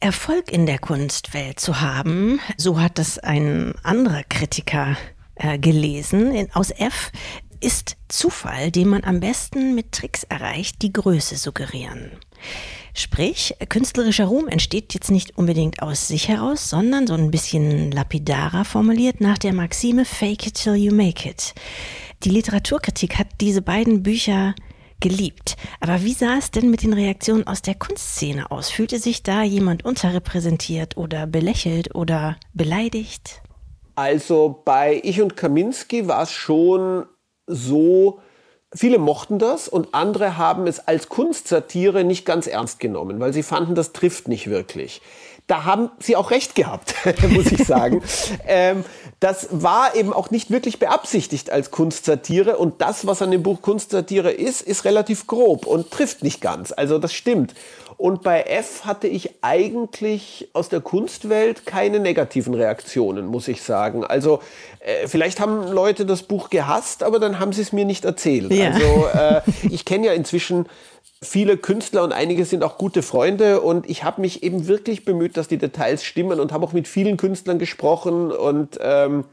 Erfolg 0.00 0.50
in 0.50 0.64
der 0.64 0.78
Kunstwelt 0.78 1.60
zu 1.60 1.82
haben, 1.82 2.40
so 2.56 2.80
hat 2.80 2.98
das 2.98 3.18
ein 3.18 3.74
anderer 3.82 4.22
Kritiker 4.28 4.96
äh, 5.34 5.58
gelesen 5.58 6.32
in, 6.34 6.50
aus 6.54 6.70
F, 6.70 7.12
ist 7.60 7.96
Zufall, 8.08 8.70
den 8.70 8.88
man 8.88 9.04
am 9.04 9.20
besten 9.20 9.74
mit 9.74 9.92
Tricks 9.92 10.22
erreicht, 10.22 10.80
die 10.80 10.92
Größe 10.92 11.36
suggerieren. 11.36 12.12
Sprich, 12.94 13.54
künstlerischer 13.68 14.24
Ruhm 14.24 14.48
entsteht 14.48 14.94
jetzt 14.94 15.10
nicht 15.10 15.36
unbedingt 15.36 15.82
aus 15.82 16.08
sich 16.08 16.28
heraus, 16.28 16.70
sondern 16.70 17.06
so 17.06 17.14
ein 17.14 17.30
bisschen 17.30 17.90
lapidarer 17.90 18.64
formuliert 18.64 19.20
nach 19.20 19.38
der 19.38 19.52
Maxime 19.52 20.04
Fake 20.04 20.46
it 20.46 20.54
till 20.54 20.74
you 20.74 20.94
make 20.94 21.28
it. 21.28 21.54
Die 22.24 22.30
Literaturkritik 22.30 23.18
hat 23.18 23.28
diese 23.40 23.62
beiden 23.62 24.02
Bücher 24.02 24.54
geliebt. 25.00 25.56
Aber 25.80 26.02
wie 26.02 26.14
sah 26.14 26.36
es 26.36 26.50
denn 26.50 26.70
mit 26.70 26.82
den 26.82 26.92
Reaktionen 26.92 27.46
aus 27.46 27.62
der 27.62 27.76
Kunstszene 27.76 28.50
aus? 28.50 28.70
Fühlte 28.70 28.98
sich 28.98 29.22
da 29.22 29.42
jemand 29.42 29.84
unterrepräsentiert 29.84 30.96
oder 30.96 31.26
belächelt 31.26 31.94
oder 31.94 32.36
beleidigt? 32.52 33.42
Also 33.94 34.62
bei 34.64 35.00
Ich 35.04 35.20
und 35.20 35.36
Kaminski 35.36 36.08
war 36.08 36.22
es 36.22 36.32
schon 36.32 37.06
so, 37.46 38.20
viele 38.74 38.98
mochten 38.98 39.38
das 39.38 39.68
und 39.68 39.94
andere 39.94 40.36
haben 40.36 40.66
es 40.66 40.80
als 40.80 41.08
Kunstsatire 41.08 42.04
nicht 42.04 42.24
ganz 42.24 42.46
ernst 42.46 42.80
genommen, 42.80 43.20
weil 43.20 43.32
sie 43.32 43.42
fanden, 43.42 43.74
das 43.74 43.92
trifft 43.92 44.28
nicht 44.28 44.50
wirklich. 44.50 45.00
Da 45.46 45.64
haben 45.64 45.90
sie 45.98 46.14
auch 46.14 46.30
recht 46.30 46.54
gehabt, 46.54 46.94
muss 47.30 47.50
ich 47.50 47.64
sagen. 47.64 48.02
ähm, 48.46 48.84
das 49.20 49.48
war 49.50 49.96
eben 49.96 50.12
auch 50.12 50.30
nicht 50.30 50.50
wirklich 50.50 50.78
beabsichtigt 50.78 51.50
als 51.50 51.70
Kunstsatire 51.70 52.56
und 52.56 52.80
das, 52.80 53.06
was 53.06 53.20
an 53.20 53.32
dem 53.32 53.42
Buch 53.42 53.62
Kunstsatire 53.62 54.30
ist, 54.30 54.62
ist 54.62 54.84
relativ 54.84 55.26
grob 55.26 55.66
und 55.66 55.90
trifft 55.90 56.22
nicht 56.22 56.40
ganz. 56.40 56.72
Also 56.72 56.98
das 56.98 57.12
stimmt. 57.12 57.54
Und 57.96 58.22
bei 58.22 58.42
F 58.42 58.84
hatte 58.84 59.08
ich 59.08 59.30
eigentlich 59.42 60.48
aus 60.52 60.68
der 60.68 60.80
Kunstwelt 60.80 61.66
keine 61.66 61.98
negativen 61.98 62.54
Reaktionen, 62.54 63.26
muss 63.26 63.48
ich 63.48 63.60
sagen. 63.60 64.04
Also 64.04 64.40
äh, 64.78 65.08
vielleicht 65.08 65.40
haben 65.40 65.66
Leute 65.66 66.06
das 66.06 66.22
Buch 66.22 66.48
gehasst, 66.48 67.02
aber 67.02 67.18
dann 67.18 67.40
haben 67.40 67.52
sie 67.52 67.62
es 67.62 67.72
mir 67.72 67.84
nicht 67.84 68.04
erzählt. 68.04 68.52
Ja. 68.52 68.70
Also 68.70 69.08
äh, 69.12 69.40
ich 69.68 69.84
kenne 69.84 70.06
ja 70.06 70.12
inzwischen 70.12 70.66
viele 71.22 71.56
Künstler 71.56 72.04
und 72.04 72.12
einige 72.12 72.44
sind 72.44 72.62
auch 72.62 72.78
gute 72.78 73.02
Freunde 73.02 73.60
und 73.60 73.88
ich 73.90 74.04
habe 74.04 74.20
mich 74.20 74.42
eben 74.42 74.68
wirklich 74.68 75.04
bemüht, 75.04 75.36
dass 75.36 75.48
die 75.48 75.58
Details 75.58 76.04
stimmen 76.04 76.38
und 76.38 76.52
habe 76.52 76.64
auch 76.64 76.72
mit 76.72 76.86
vielen 76.86 77.16
Künstlern 77.16 77.58
gesprochen 77.58 78.30
und 78.30 78.78
ähm, 78.80 79.24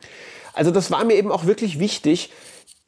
also 0.54 0.72
das 0.72 0.90
war 0.90 1.04
mir 1.04 1.16
eben 1.16 1.32
auch 1.32 1.46
wirklich 1.46 1.80
wichtig. 1.80 2.32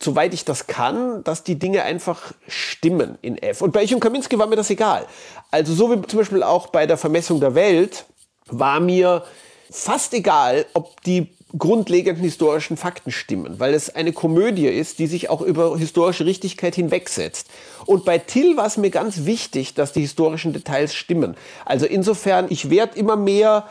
soweit 0.02 0.34
ich 0.34 0.46
das 0.46 0.68
kann, 0.68 1.24
dass 1.24 1.44
die 1.44 1.58
Dinge 1.58 1.84
einfach 1.84 2.32
stimmen 2.48 3.18
in 3.22 3.38
F. 3.38 3.62
Und 3.62 3.72
bei 3.74 3.84
Ich 3.84 3.94
und 3.94 4.00
Kaminski 4.00 4.38
war 4.38 4.46
mir 4.46 4.56
das 4.56 4.70
egal. 4.70 5.08
Also 5.50 5.74
so 5.74 5.90
wie 5.90 6.00
zum 6.06 6.20
Beispiel 6.20 6.44
auch 6.44 6.68
bei 6.68 6.86
der 6.86 6.98
Vermessung 6.98 7.40
der 7.40 7.56
Welt 7.56 8.06
war 8.46 8.80
mir 8.80 9.24
fast 9.72 10.14
egal, 10.14 10.66
ob 10.74 11.02
die 11.02 11.37
grundlegenden 11.58 12.24
historischen 12.24 12.76
Fakten 12.76 13.12
stimmen, 13.12 13.60
weil 13.60 13.74
es 13.74 13.96
eine 13.96 14.12
Komödie 14.12 14.68
ist, 14.68 15.00
die 15.00 15.08
sich 15.08 15.30
auch 15.30 15.42
über 15.42 15.78
historische 15.78 16.26
Richtigkeit 16.26 16.76
hinwegsetzt. 16.76 17.48
Und 17.86 18.04
bei 18.04 18.18
Till 18.18 18.58
war 18.58 18.66
es 18.66 18.78
mir 18.78 18.90
ganz 18.90 19.26
wichtig, 19.26 19.74
dass 19.74 19.94
die 19.94 20.02
historischen 20.02 20.52
Details 20.52 20.94
stimmen. 20.94 21.36
Also 21.64 21.86
insofern, 21.86 22.48
ich 22.50 22.70
werde 22.70 22.98
immer 23.00 23.16
mehr 23.16 23.66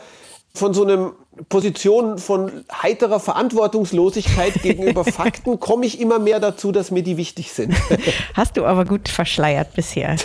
von 0.53 0.73
so 0.73 0.83
einem 0.83 1.11
Position 1.49 2.17
von 2.17 2.65
heiterer 2.81 3.19
Verantwortungslosigkeit 3.19 4.53
gegenüber 4.63 5.05
Fakten 5.05 5.59
komme 5.59 5.85
ich 5.85 6.01
immer 6.01 6.17
mehr 6.17 6.39
dazu, 6.39 6.71
dass 6.71 6.89
mir 6.89 7.03
die 7.03 7.15
wichtig 7.17 7.53
sind. 7.53 7.75
Hast 8.33 8.57
du 8.57 8.65
aber 8.65 8.85
gut 8.85 9.07
verschleiert 9.07 9.73
bisher. 9.75 10.15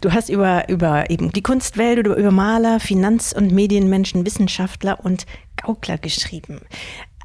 Du 0.00 0.12
hast 0.12 0.30
über, 0.30 0.68
über 0.68 1.10
eben 1.10 1.30
die 1.32 1.42
Kunstwelt 1.42 1.98
oder 1.98 2.16
über 2.16 2.30
Maler, 2.30 2.80
Finanz- 2.80 3.34
und 3.36 3.52
Medienmenschen, 3.52 4.24
Wissenschaftler 4.24 4.98
und 5.02 5.26
Gaukler 5.62 5.98
geschrieben. 5.98 6.60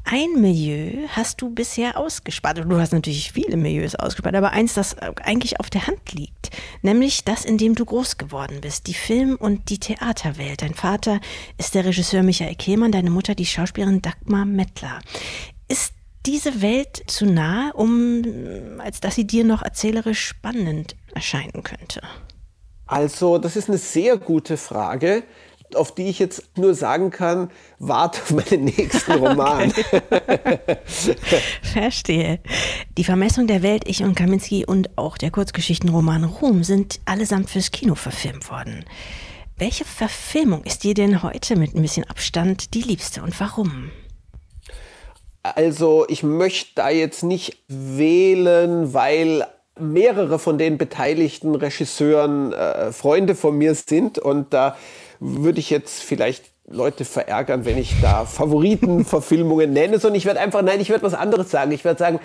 Ein 0.08 0.40
Milieu 0.40 1.08
hast 1.08 1.42
du 1.42 1.50
bisher 1.50 1.98
ausgespart. 1.98 2.58
Du 2.58 2.78
hast 2.78 2.92
natürlich 2.92 3.32
viele 3.32 3.56
Milieus 3.56 3.96
ausgespart, 3.96 4.36
aber 4.36 4.52
eins, 4.52 4.74
das 4.74 4.96
eigentlich 4.98 5.58
auf 5.58 5.68
der 5.68 5.88
Hand 5.88 6.12
liegt, 6.12 6.50
nämlich 6.82 7.24
das, 7.24 7.44
in 7.44 7.58
dem 7.58 7.74
du 7.74 7.84
groß 7.84 8.16
geworden 8.16 8.60
bist, 8.60 8.86
die 8.86 8.94
Film- 8.94 9.34
und 9.34 9.68
die 9.68 9.80
Theaterwelt. 9.80 10.62
Dein 10.62 10.74
Vater 10.74 11.20
ist 11.58 11.74
der 11.74 11.86
Regisseur 11.86 12.22
Michael 12.22 12.54
Kehlmann, 12.54 12.92
deine 12.92 13.10
Mutter 13.10 13.34
die 13.34 13.46
Schauspielerin 13.46 14.00
Dagmar 14.00 14.44
Mettler. 14.44 15.00
Ist 15.66 15.92
diese 16.24 16.62
Welt 16.62 17.02
zu 17.08 17.26
nahe, 17.26 17.72
um, 17.72 18.22
als 18.78 19.00
dass 19.00 19.16
sie 19.16 19.26
dir 19.26 19.42
noch 19.42 19.62
erzählerisch 19.62 20.24
spannend 20.24 20.94
erscheinen 21.16 21.64
könnte? 21.64 22.00
Also, 22.86 23.38
das 23.38 23.56
ist 23.56 23.68
eine 23.68 23.78
sehr 23.78 24.18
gute 24.18 24.56
Frage 24.56 25.24
auf 25.74 25.94
die 25.94 26.08
ich 26.08 26.18
jetzt 26.18 26.42
nur 26.56 26.74
sagen 26.74 27.10
kann, 27.10 27.50
warte 27.78 28.20
auf 28.22 28.30
meinen 28.30 28.64
nächsten 28.64 29.12
Roman. 29.24 29.72
Verstehe. 31.62 32.40
Die 32.96 33.04
Vermessung 33.04 33.46
der 33.46 33.62
Welt, 33.62 33.84
Ich 33.86 34.02
und 34.02 34.14
Kaminski 34.14 34.64
und 34.64 34.96
auch 34.96 35.18
der 35.18 35.30
Kurzgeschichtenroman 35.30 36.24
Ruhm 36.24 36.64
sind 36.64 37.00
allesamt 37.04 37.50
fürs 37.50 37.70
Kino 37.70 37.94
verfilmt 37.94 38.50
worden. 38.50 38.84
Welche 39.58 39.84
Verfilmung 39.84 40.64
ist 40.64 40.84
dir 40.84 40.94
denn 40.94 41.22
heute 41.22 41.56
mit 41.56 41.74
ein 41.74 41.82
bisschen 41.82 42.04
Abstand 42.04 42.74
die 42.74 42.82
liebste 42.82 43.22
und 43.22 43.38
warum? 43.40 43.90
Also 45.42 46.04
ich 46.08 46.22
möchte 46.22 46.72
da 46.74 46.90
jetzt 46.90 47.22
nicht 47.22 47.62
wählen, 47.68 48.92
weil 48.92 49.46
mehrere 49.78 50.38
von 50.38 50.58
den 50.58 50.78
beteiligten 50.78 51.54
Regisseuren 51.54 52.52
äh, 52.52 52.92
Freunde 52.92 53.34
von 53.34 53.56
mir 53.56 53.74
sind 53.74 54.18
und 54.18 54.52
da 54.52 54.68
äh, 54.68 54.72
würde 55.20 55.60
ich 55.60 55.70
jetzt 55.70 56.02
vielleicht 56.02 56.44
Leute 56.68 57.04
verärgern, 57.04 57.64
wenn 57.64 57.78
ich 57.78 57.94
da 58.02 58.24
Favoritenverfilmungen 58.24 59.72
nenne, 59.72 59.98
sondern 59.98 60.16
ich 60.16 60.26
werde 60.26 60.40
einfach, 60.40 60.62
nein, 60.62 60.80
ich 60.80 60.90
werde 60.90 61.04
was 61.04 61.14
anderes 61.14 61.50
sagen. 61.50 61.70
Ich 61.72 61.84
werde 61.84 61.98
sagen, 61.98 62.20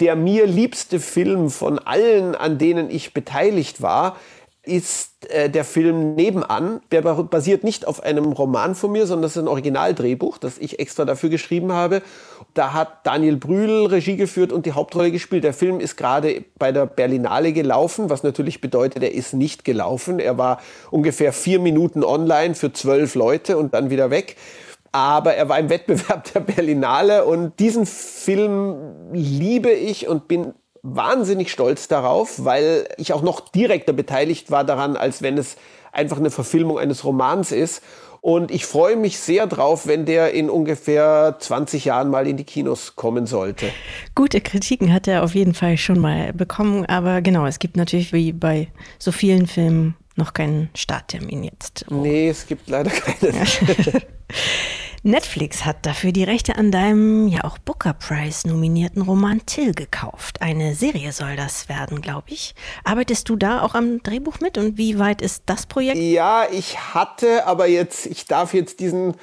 der 0.00 0.16
mir 0.16 0.46
liebste 0.46 0.98
Film 0.98 1.50
von 1.50 1.78
allen, 1.78 2.34
an 2.34 2.58
denen 2.58 2.90
ich 2.90 3.14
beteiligt 3.14 3.80
war, 3.80 4.16
ist 4.66 5.30
äh, 5.30 5.50
der 5.50 5.64
Film 5.64 6.14
Nebenan. 6.14 6.80
Der 6.90 7.02
basiert 7.02 7.64
nicht 7.64 7.86
auf 7.86 8.02
einem 8.02 8.32
Roman 8.32 8.74
von 8.74 8.92
mir, 8.92 9.06
sondern 9.06 9.22
das 9.22 9.36
ist 9.36 9.42
ein 9.42 9.48
Originaldrehbuch, 9.48 10.38
das 10.38 10.58
ich 10.58 10.78
extra 10.78 11.04
dafür 11.04 11.28
geschrieben 11.28 11.72
habe. 11.72 12.02
Da 12.54 12.72
hat 12.72 13.06
Daniel 13.06 13.36
Brühl 13.36 13.86
Regie 13.86 14.16
geführt 14.16 14.52
und 14.52 14.66
die 14.66 14.72
Hauptrolle 14.72 15.10
gespielt. 15.10 15.44
Der 15.44 15.54
Film 15.54 15.80
ist 15.80 15.96
gerade 15.96 16.44
bei 16.58 16.72
der 16.72 16.86
Berlinale 16.86 17.52
gelaufen, 17.52 18.10
was 18.10 18.22
natürlich 18.22 18.60
bedeutet, 18.60 19.02
er 19.02 19.12
ist 19.12 19.34
nicht 19.34 19.64
gelaufen. 19.64 20.18
Er 20.18 20.38
war 20.38 20.60
ungefähr 20.90 21.32
vier 21.32 21.60
Minuten 21.60 22.04
online 22.04 22.54
für 22.54 22.72
zwölf 22.72 23.14
Leute 23.14 23.56
und 23.56 23.74
dann 23.74 23.90
wieder 23.90 24.10
weg 24.10 24.36
aber 24.94 25.34
er 25.34 25.48
war 25.48 25.58
im 25.58 25.70
Wettbewerb 25.70 26.32
der 26.32 26.38
Berlinale 26.38 27.24
und 27.24 27.58
diesen 27.58 27.84
Film 27.84 28.76
liebe 29.12 29.72
ich 29.72 30.06
und 30.06 30.28
bin 30.28 30.54
wahnsinnig 30.84 31.50
stolz 31.50 31.88
darauf, 31.88 32.44
weil 32.44 32.86
ich 32.98 33.12
auch 33.12 33.22
noch 33.22 33.48
direkter 33.48 33.94
beteiligt 33.94 34.50
war 34.50 34.64
daran, 34.64 34.96
als 34.96 35.22
wenn 35.22 35.38
es 35.38 35.56
einfach 35.92 36.18
eine 36.18 36.30
Verfilmung 36.30 36.78
eines 36.78 37.04
Romans 37.04 37.50
ist. 37.50 37.82
Und 38.20 38.50
ich 38.50 38.64
freue 38.64 38.96
mich 38.96 39.18
sehr 39.18 39.46
drauf, 39.46 39.86
wenn 39.86 40.06
der 40.06 40.32
in 40.32 40.48
ungefähr 40.48 41.36
20 41.38 41.86
Jahren 41.86 42.10
mal 42.10 42.26
in 42.26 42.36
die 42.36 42.44
Kinos 42.44 42.96
kommen 42.96 43.26
sollte. 43.26 43.66
Gute 44.14 44.40
Kritiken 44.40 44.92
hat 44.92 45.08
er 45.08 45.24
auf 45.24 45.34
jeden 45.34 45.54
Fall 45.54 45.76
schon 45.76 45.98
mal 45.98 46.32
bekommen. 46.32 46.86
Aber 46.86 47.20
genau, 47.22 47.46
es 47.46 47.58
gibt 47.58 47.76
natürlich 47.76 48.12
wie 48.12 48.32
bei 48.32 48.68
so 48.98 49.12
vielen 49.12 49.46
Filmen 49.46 49.94
noch 50.16 50.32
keinen 50.32 50.70
Starttermin 50.74 51.44
jetzt. 51.44 51.84
Oh. 51.90 51.94
Nee, 51.96 52.28
es 52.28 52.46
gibt 52.46 52.68
leider 52.68 52.90
keinen. 52.90 53.34
Netflix 55.06 55.66
hat 55.66 55.84
dafür 55.84 56.12
die 56.12 56.24
Rechte 56.24 56.56
an 56.56 56.70
deinem 56.70 57.28
ja 57.28 57.44
auch 57.44 57.58
Booker 57.58 57.92
Prize 57.92 58.48
nominierten 58.48 59.02
Roman 59.02 59.44
Till 59.44 59.74
gekauft. 59.74 60.40
Eine 60.40 60.74
Serie 60.74 61.12
soll 61.12 61.36
das 61.36 61.68
werden, 61.68 62.00
glaube 62.00 62.28
ich. 62.28 62.54
Arbeitest 62.84 63.28
du 63.28 63.36
da 63.36 63.60
auch 63.60 63.74
am 63.74 64.02
Drehbuch 64.02 64.40
mit 64.40 64.56
und 64.56 64.78
wie 64.78 64.98
weit 64.98 65.20
ist 65.20 65.42
das 65.44 65.66
Projekt? 65.66 65.98
Ja, 65.98 66.46
ich 66.50 66.94
hatte, 66.94 67.46
aber 67.46 67.66
jetzt, 67.66 68.06
ich 68.06 68.24
darf 68.24 68.54
jetzt 68.54 68.80
diesen 68.80 69.14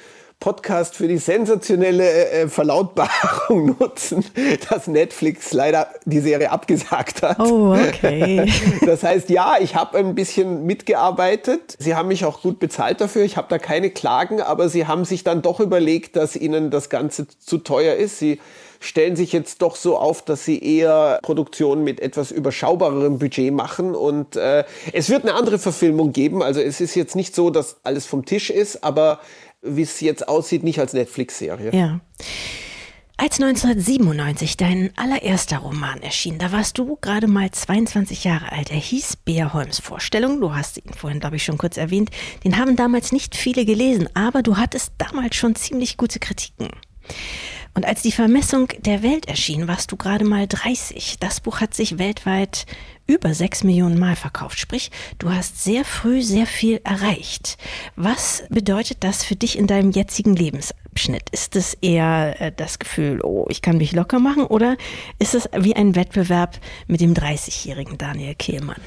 Podcast 0.42 0.96
für 0.96 1.06
die 1.06 1.18
sensationelle 1.18 2.02
äh, 2.02 2.42
äh, 2.42 2.48
Verlautbarung 2.48 3.76
nutzen, 3.80 4.24
dass 4.68 4.88
Netflix 4.88 5.52
leider 5.52 5.86
die 6.04 6.18
Serie 6.18 6.50
abgesagt 6.50 7.22
hat. 7.22 7.38
Oh, 7.38 7.72
okay. 7.72 8.52
Das 8.84 9.04
heißt, 9.04 9.30
ja, 9.30 9.54
ich 9.60 9.76
habe 9.76 9.98
ein 9.98 10.16
bisschen 10.16 10.66
mitgearbeitet. 10.66 11.76
Sie 11.78 11.94
haben 11.94 12.08
mich 12.08 12.24
auch 12.24 12.42
gut 12.42 12.58
bezahlt 12.58 13.00
dafür. 13.00 13.22
Ich 13.22 13.36
habe 13.36 13.46
da 13.48 13.58
keine 13.58 13.90
Klagen, 13.90 14.40
aber 14.40 14.68
sie 14.68 14.88
haben 14.88 15.04
sich 15.04 15.22
dann 15.22 15.42
doch 15.42 15.60
überlegt, 15.60 16.16
dass 16.16 16.34
ihnen 16.34 16.72
das 16.72 16.90
Ganze 16.90 17.28
zu 17.38 17.58
teuer 17.58 17.94
ist. 17.94 18.18
Sie 18.18 18.40
stellen 18.80 19.14
sich 19.14 19.32
jetzt 19.32 19.62
doch 19.62 19.76
so 19.76 19.96
auf, 19.96 20.22
dass 20.22 20.44
sie 20.44 20.58
eher 20.58 21.20
Produktionen 21.22 21.84
mit 21.84 22.00
etwas 22.00 22.32
überschaubarerem 22.32 23.20
Budget 23.20 23.54
machen. 23.54 23.94
Und 23.94 24.34
äh, 24.34 24.64
es 24.92 25.08
wird 25.08 25.22
eine 25.22 25.34
andere 25.34 25.60
Verfilmung 25.60 26.12
geben. 26.12 26.42
Also 26.42 26.60
es 26.60 26.80
ist 26.80 26.96
jetzt 26.96 27.14
nicht 27.14 27.36
so, 27.36 27.50
dass 27.50 27.76
alles 27.84 28.06
vom 28.06 28.24
Tisch 28.24 28.50
ist, 28.50 28.82
aber 28.82 29.20
wie 29.62 29.82
es 29.82 30.00
jetzt 30.00 30.28
aussieht, 30.28 30.64
nicht 30.64 30.78
als 30.78 30.92
Netflix-Serie. 30.92 31.74
Ja. 31.74 32.00
Als 33.16 33.40
1997 33.40 34.56
dein 34.56 34.90
allererster 34.96 35.58
Roman 35.58 36.02
erschien, 36.02 36.38
da 36.38 36.50
warst 36.50 36.78
du 36.78 36.96
gerade 37.00 37.28
mal 37.28 37.50
22 37.50 38.24
Jahre 38.24 38.50
alt. 38.50 38.72
Er 38.72 38.78
hieß 38.78 39.16
Beerholms 39.24 39.78
Vorstellung. 39.78 40.40
Du 40.40 40.54
hast 40.54 40.78
ihn 40.78 40.92
vorhin, 40.92 41.20
glaube 41.20 41.36
ich, 41.36 41.44
schon 41.44 41.58
kurz 41.58 41.76
erwähnt. 41.76 42.10
Den 42.42 42.56
haben 42.56 42.74
damals 42.74 43.12
nicht 43.12 43.36
viele 43.36 43.64
gelesen, 43.64 44.08
aber 44.14 44.42
du 44.42 44.56
hattest 44.56 44.94
damals 44.98 45.36
schon 45.36 45.54
ziemlich 45.54 45.96
gute 45.96 46.18
Kritiken. 46.18 46.70
Und 47.74 47.86
als 47.86 48.02
die 48.02 48.12
Vermessung 48.12 48.68
der 48.80 49.02
Welt 49.02 49.28
erschien, 49.28 49.68
warst 49.68 49.92
du 49.92 49.96
gerade 49.96 50.24
mal 50.24 50.46
30. 50.46 51.18
Das 51.20 51.40
Buch 51.40 51.60
hat 51.60 51.74
sich 51.74 51.98
weltweit 51.98 52.66
über 53.06 53.34
sechs 53.34 53.64
Millionen 53.64 53.98
Mal 53.98 54.16
verkauft. 54.16 54.58
Sprich, 54.58 54.90
du 55.18 55.30
hast 55.30 55.62
sehr 55.62 55.84
früh 55.84 56.22
sehr 56.22 56.46
viel 56.46 56.80
erreicht. 56.84 57.58
Was 57.96 58.44
bedeutet 58.48 58.98
das 59.00 59.24
für 59.24 59.36
dich 59.36 59.58
in 59.58 59.66
deinem 59.66 59.90
jetzigen 59.90 60.34
Lebensabschnitt? 60.34 61.30
Ist 61.30 61.56
es 61.56 61.74
eher 61.74 62.40
äh, 62.40 62.52
das 62.54 62.78
Gefühl, 62.78 63.20
oh, 63.22 63.46
ich 63.48 63.62
kann 63.62 63.78
mich 63.78 63.92
locker 63.92 64.18
machen 64.18 64.44
oder 64.44 64.76
ist 65.18 65.34
es 65.34 65.48
wie 65.56 65.76
ein 65.76 65.94
Wettbewerb 65.94 66.58
mit 66.86 67.00
dem 67.00 67.14
30-jährigen 67.14 67.98
Daniel 67.98 68.34
Kehlmann? 68.34 68.80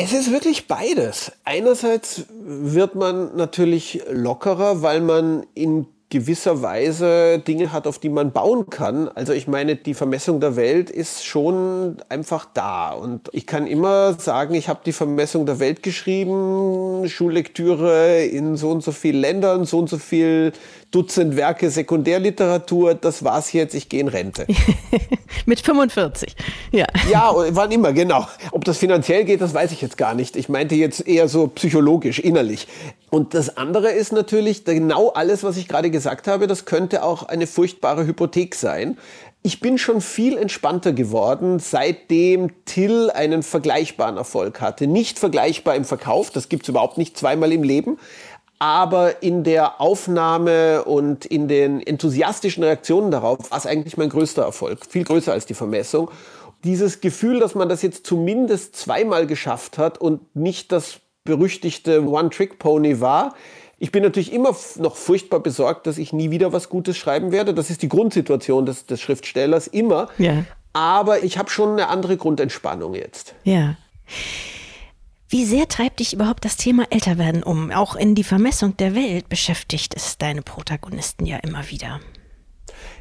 Es 0.00 0.12
ist 0.12 0.30
wirklich 0.30 0.68
beides. 0.68 1.32
Einerseits 1.44 2.26
wird 2.30 2.94
man 2.94 3.34
natürlich 3.34 4.00
lockerer, 4.08 4.80
weil 4.82 5.00
man 5.00 5.44
in 5.54 5.86
gewisser 6.10 6.62
Weise 6.62 7.38
Dinge 7.38 7.72
hat, 7.72 7.86
auf 7.86 7.98
die 7.98 8.08
man 8.08 8.32
bauen 8.32 8.70
kann. 8.70 9.08
Also 9.08 9.34
ich 9.34 9.46
meine, 9.46 9.76
die 9.76 9.92
Vermessung 9.92 10.40
der 10.40 10.56
Welt 10.56 10.88
ist 10.88 11.24
schon 11.24 11.96
einfach 12.08 12.46
da. 12.54 12.92
Und 12.92 13.28
ich 13.32 13.46
kann 13.46 13.66
immer 13.66 14.14
sagen, 14.14 14.54
ich 14.54 14.68
habe 14.68 14.80
die 14.86 14.92
Vermessung 14.92 15.44
der 15.44 15.58
Welt 15.58 15.82
geschrieben, 15.82 17.06
Schullektüre 17.08 18.24
in 18.24 18.56
so 18.56 18.70
und 18.70 18.82
so 18.82 18.92
vielen 18.92 19.20
Ländern, 19.20 19.66
so 19.66 19.78
und 19.78 19.90
so 19.90 19.98
viel 19.98 20.52
Dutzend 20.90 21.36
Werke 21.36 21.70
Sekundärliteratur, 21.70 22.94
das 22.94 23.22
war's 23.22 23.52
jetzt, 23.52 23.74
ich 23.74 23.90
gehe 23.90 24.00
in 24.00 24.08
Rente. 24.08 24.46
Mit 25.46 25.60
45, 25.60 26.34
ja. 26.72 26.86
Ja, 27.10 27.34
wann 27.50 27.70
immer, 27.72 27.92
genau. 27.92 28.26
Ob 28.52 28.64
das 28.64 28.78
finanziell 28.78 29.24
geht, 29.24 29.42
das 29.42 29.52
weiß 29.52 29.72
ich 29.72 29.82
jetzt 29.82 29.98
gar 29.98 30.14
nicht. 30.14 30.34
Ich 30.36 30.48
meinte 30.48 30.74
jetzt 30.74 31.06
eher 31.06 31.28
so 31.28 31.48
psychologisch, 31.48 32.18
innerlich. 32.18 32.68
Und 33.10 33.34
das 33.34 33.58
andere 33.58 33.90
ist 33.90 34.12
natürlich 34.12 34.64
genau 34.64 35.08
alles, 35.10 35.44
was 35.44 35.58
ich 35.58 35.68
gerade 35.68 35.90
gesagt 35.90 36.26
habe, 36.26 36.46
das 36.46 36.64
könnte 36.64 37.02
auch 37.02 37.22
eine 37.22 37.46
furchtbare 37.46 38.06
Hypothek 38.06 38.54
sein. 38.54 38.96
Ich 39.42 39.60
bin 39.60 39.78
schon 39.78 40.00
viel 40.00 40.36
entspannter 40.36 40.92
geworden, 40.92 41.58
seitdem 41.60 42.64
Till 42.64 43.10
einen 43.10 43.42
vergleichbaren 43.42 44.16
Erfolg 44.16 44.60
hatte. 44.60 44.86
Nicht 44.86 45.18
vergleichbar 45.18 45.76
im 45.76 45.84
Verkauf, 45.84 46.30
das 46.30 46.48
gibt's 46.48 46.68
überhaupt 46.68 46.98
nicht 46.98 47.16
zweimal 47.16 47.52
im 47.52 47.62
Leben, 47.62 47.98
Aber 48.58 49.22
in 49.22 49.44
der 49.44 49.80
Aufnahme 49.80 50.84
und 50.84 51.24
in 51.24 51.46
den 51.46 51.80
enthusiastischen 51.80 52.64
Reaktionen 52.64 53.10
darauf 53.10 53.50
war 53.50 53.58
es 53.58 53.66
eigentlich 53.66 53.96
mein 53.96 54.08
größter 54.08 54.42
Erfolg. 54.42 54.84
Viel 54.86 55.04
größer 55.04 55.32
als 55.32 55.46
die 55.46 55.54
Vermessung. 55.54 56.10
Dieses 56.64 57.00
Gefühl, 57.00 57.38
dass 57.38 57.54
man 57.54 57.68
das 57.68 57.82
jetzt 57.82 58.04
zumindest 58.04 58.74
zweimal 58.74 59.26
geschafft 59.28 59.78
hat 59.78 59.98
und 59.98 60.34
nicht 60.34 60.72
das 60.72 61.00
berüchtigte 61.22 62.04
One-Trick-Pony 62.04 63.00
war. 63.00 63.34
Ich 63.78 63.92
bin 63.92 64.02
natürlich 64.02 64.32
immer 64.32 64.56
noch 64.78 64.96
furchtbar 64.96 65.38
besorgt, 65.38 65.86
dass 65.86 65.98
ich 65.98 66.12
nie 66.12 66.32
wieder 66.32 66.52
was 66.52 66.68
Gutes 66.68 66.96
schreiben 66.96 67.30
werde. 67.30 67.54
Das 67.54 67.70
ist 67.70 67.82
die 67.82 67.88
Grundsituation 67.88 68.66
des, 68.66 68.86
des 68.86 69.00
Schriftstellers 69.00 69.68
immer. 69.68 70.08
Ja. 70.18 70.44
Aber 70.72 71.22
ich 71.22 71.38
habe 71.38 71.48
schon 71.48 71.72
eine 71.72 71.88
andere 71.88 72.16
Grundentspannung 72.16 72.94
jetzt. 72.94 73.34
Ja. 73.44 73.76
Wie 75.30 75.44
sehr 75.44 75.68
treibt 75.68 76.00
dich 76.00 76.14
überhaupt 76.14 76.46
das 76.46 76.56
Thema 76.56 76.86
Älterwerden 76.88 77.42
um? 77.42 77.70
Auch 77.70 77.96
in 77.96 78.14
die 78.14 78.24
Vermessung 78.24 78.78
der 78.78 78.94
Welt 78.94 79.28
beschäftigt 79.28 79.94
es 79.94 80.16
deine 80.16 80.40
Protagonisten 80.40 81.26
ja 81.26 81.36
immer 81.36 81.68
wieder. 81.68 82.00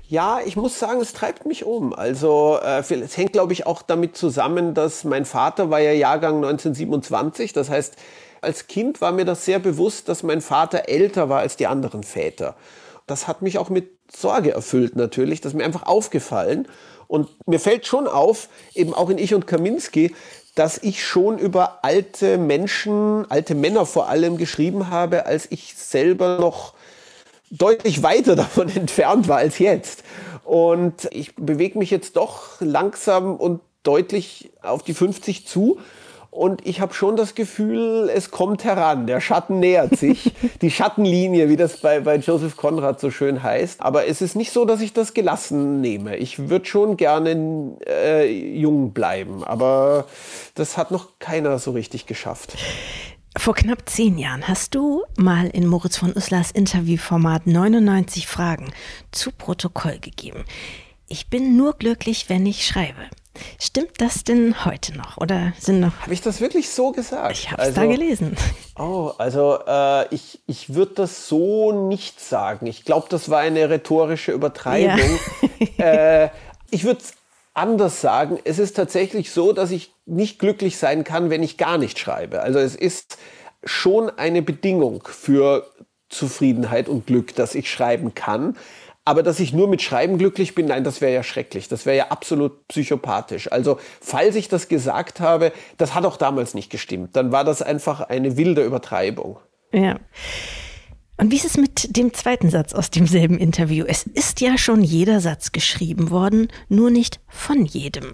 Ja, 0.09 0.41
ich 0.45 0.57
muss 0.57 0.77
sagen, 0.77 0.99
es 0.99 1.13
treibt 1.13 1.45
mich 1.45 1.63
um. 1.63 1.93
Also 1.93 2.59
äh, 2.61 2.79
es 2.79 3.15
hängt, 3.15 3.31
glaube 3.31 3.53
ich, 3.53 3.65
auch 3.65 3.81
damit 3.81 4.17
zusammen, 4.17 4.73
dass 4.73 5.05
mein 5.05 5.23
Vater 5.23 5.69
war 5.69 5.79
ja 5.79 5.93
Jahrgang 5.93 6.43
1927. 6.43 7.53
Das 7.53 7.69
heißt, 7.69 7.95
als 8.41 8.67
Kind 8.67 8.99
war 8.99 9.13
mir 9.13 9.23
das 9.23 9.45
sehr 9.45 9.59
bewusst, 9.59 10.09
dass 10.09 10.21
mein 10.21 10.41
Vater 10.41 10.89
älter 10.89 11.29
war 11.29 11.39
als 11.39 11.55
die 11.55 11.67
anderen 11.67 12.03
Väter. 12.03 12.57
Das 13.05 13.29
hat 13.29 13.41
mich 13.41 13.57
auch 13.57 13.69
mit 13.69 13.89
Sorge 14.13 14.51
erfüllt 14.51 14.97
natürlich. 14.97 15.39
Das 15.39 15.53
ist 15.53 15.57
mir 15.57 15.63
einfach 15.63 15.83
aufgefallen. 15.83 16.67
Und 17.07 17.29
mir 17.47 17.61
fällt 17.61 17.87
schon 17.87 18.05
auf, 18.05 18.49
eben 18.73 18.93
auch 18.93 19.09
in 19.09 19.17
Ich 19.17 19.33
und 19.33 19.47
Kaminski, 19.47 20.13
dass 20.57 20.79
ich 20.79 21.05
schon 21.05 21.37
über 21.37 21.83
alte 21.83 22.39
Menschen, 22.39 23.29
alte 23.29 23.53
Männer 23.53 23.85
vor 23.85 24.09
allem 24.09 24.37
geschrieben 24.37 24.89
habe, 24.89 25.27
als 25.27 25.47
ich 25.51 25.75
selber 25.75 26.39
noch 26.39 26.73
deutlich 27.51 28.01
weiter 28.01 28.35
davon 28.35 28.67
entfernt 28.75 29.27
war 29.27 29.37
als 29.37 29.59
jetzt. 29.59 30.03
Und 30.43 31.07
ich 31.11 31.35
bewege 31.35 31.77
mich 31.77 31.91
jetzt 31.91 32.17
doch 32.17 32.59
langsam 32.59 33.35
und 33.35 33.61
deutlich 33.83 34.49
auf 34.63 34.81
die 34.81 34.95
50 34.95 35.45
zu 35.47 35.77
und 36.37 36.65
ich 36.67 36.81
habe 36.81 36.93
schon 36.93 37.15
das 37.15 37.33
Gefühl, 37.33 38.11
es 38.13 38.29
kommt 38.29 38.63
heran. 38.63 39.07
Der 39.07 39.19
Schatten 39.21 39.59
nähert 39.59 39.97
sich. 39.97 40.31
Die 40.61 40.69
Schattenlinie, 40.69 41.49
wie 41.49 41.55
das 41.55 41.77
bei, 41.77 41.99
bei 41.99 42.17
Joseph 42.17 42.55
Conrad 42.55 42.99
so 42.99 43.09
schön 43.09 43.41
heißt. 43.41 43.81
Aber 43.81 44.07
es 44.07 44.21
ist 44.21 44.35
nicht 44.35 44.51
so, 44.51 44.63
dass 44.63 44.81
ich 44.81 44.93
das 44.93 45.15
gelassen 45.15 45.81
nehme. 45.81 46.15
Ich 46.17 46.49
würde 46.49 46.65
schon 46.65 46.95
gerne 46.95 47.75
äh, 47.87 48.31
jung 48.31 48.93
bleiben. 48.93 49.43
Aber 49.43 50.05
das 50.53 50.77
hat 50.77 50.91
noch 50.91 51.17
keiner 51.17 51.57
so 51.57 51.71
richtig 51.71 52.05
geschafft. 52.05 52.55
Vor 53.35 53.55
knapp 53.55 53.89
zehn 53.89 54.17
Jahren 54.17 54.47
hast 54.47 54.75
du 54.75 55.03
mal 55.17 55.47
in 55.47 55.65
Moritz 55.65 55.97
von 55.97 56.15
Uslers 56.15 56.51
Interviewformat 56.51 57.47
99 57.47 58.27
Fragen 58.27 58.71
zu 59.11 59.31
Protokoll 59.31 59.97
gegeben. 59.99 60.45
Ich 61.07 61.29
bin 61.29 61.57
nur 61.57 61.73
glücklich, 61.73 62.29
wenn 62.29 62.45
ich 62.45 62.65
schreibe. 62.65 63.09
Stimmt 63.59 63.99
das 63.99 64.23
denn 64.23 64.65
heute 64.65 64.97
noch 64.97 65.17
oder 65.17 65.53
sind 65.59 65.79
noch? 65.79 65.99
Habe 66.01 66.13
ich 66.13 66.21
das 66.21 66.41
wirklich 66.41 66.69
so 66.69 66.91
gesagt? 66.91 67.33
Ich 67.33 67.51
habe 67.51 67.61
es 67.61 67.67
also, 67.69 67.81
da 67.81 67.87
gelesen. 67.87 68.35
Oh, 68.77 69.11
also 69.17 69.59
äh, 69.67 70.13
ich, 70.13 70.39
ich 70.47 70.73
würde 70.73 70.93
das 70.95 71.27
so 71.27 71.71
nicht 71.71 72.19
sagen. 72.19 72.67
Ich 72.67 72.85
glaube, 72.85 73.07
das 73.09 73.29
war 73.29 73.39
eine 73.39 73.69
rhetorische 73.69 74.31
Übertreibung. 74.31 75.19
Ja. 75.77 75.85
äh, 76.23 76.29
ich 76.69 76.83
würde 76.83 77.01
es 77.01 77.13
anders 77.53 78.01
sagen. 78.01 78.39
Es 78.43 78.59
ist 78.59 78.75
tatsächlich 78.75 79.31
so, 79.31 79.51
dass 79.51 79.71
ich 79.71 79.91
nicht 80.05 80.39
glücklich 80.39 80.77
sein 80.77 81.03
kann, 81.03 81.29
wenn 81.29 81.43
ich 81.43 81.57
gar 81.57 81.77
nicht 81.77 81.97
schreibe. 81.97 82.41
Also 82.41 82.59
es 82.59 82.75
ist 82.75 83.17
schon 83.63 84.09
eine 84.11 84.41
Bedingung 84.41 85.03
für 85.05 85.65
Zufriedenheit 86.09 86.87
und 86.87 87.07
Glück, 87.07 87.35
dass 87.35 87.55
ich 87.55 87.69
schreiben 87.69 88.13
kann. 88.13 88.55
Aber 89.07 89.23
dass 89.23 89.39
ich 89.39 89.53
nur 89.53 89.69
mit 89.69 89.81
Schreiben 89.81 90.17
glücklich 90.17 90.53
bin, 90.53 90.65
nein, 90.65 90.83
das 90.83 90.99
wäre 90.99 91.13
ja 91.13 91.23
schrecklich. 91.23 91.69
Das 91.69 91.85
wäre 91.85 91.95
ja 91.95 92.07
absolut 92.09 92.67
psychopathisch. 92.67 93.49
Also, 93.49 93.79
falls 94.01 94.35
ich 94.35 94.49
das 94.49 94.67
gesagt 94.67 95.21
habe, 95.21 95.53
das 95.77 95.95
hat 95.95 96.05
auch 96.05 96.17
damals 96.17 96.53
nicht 96.53 96.69
gestimmt. 96.69 97.15
Dann 97.15 97.31
war 97.31 97.45
das 97.45 97.61
einfach 97.61 98.01
eine 98.01 98.35
wilde 98.35 98.65
Übertreibung. 98.65 99.39
Ja. 99.71 99.97
Und 101.15 101.31
wie 101.31 101.37
ist 101.37 101.45
es 101.45 101.55
mit 101.55 101.95
dem 101.95 102.13
zweiten 102.13 102.49
Satz 102.49 102.73
aus 102.73 102.91
demselben 102.91 103.37
Interview? 103.37 103.85
Es 103.87 104.03
ist 104.03 104.41
ja 104.41 104.57
schon 104.57 104.83
jeder 104.83 105.21
Satz 105.21 105.53
geschrieben 105.53 106.11
worden, 106.11 106.49
nur 106.67 106.89
nicht 106.89 107.21
von 107.29 107.63
jedem. 107.63 108.11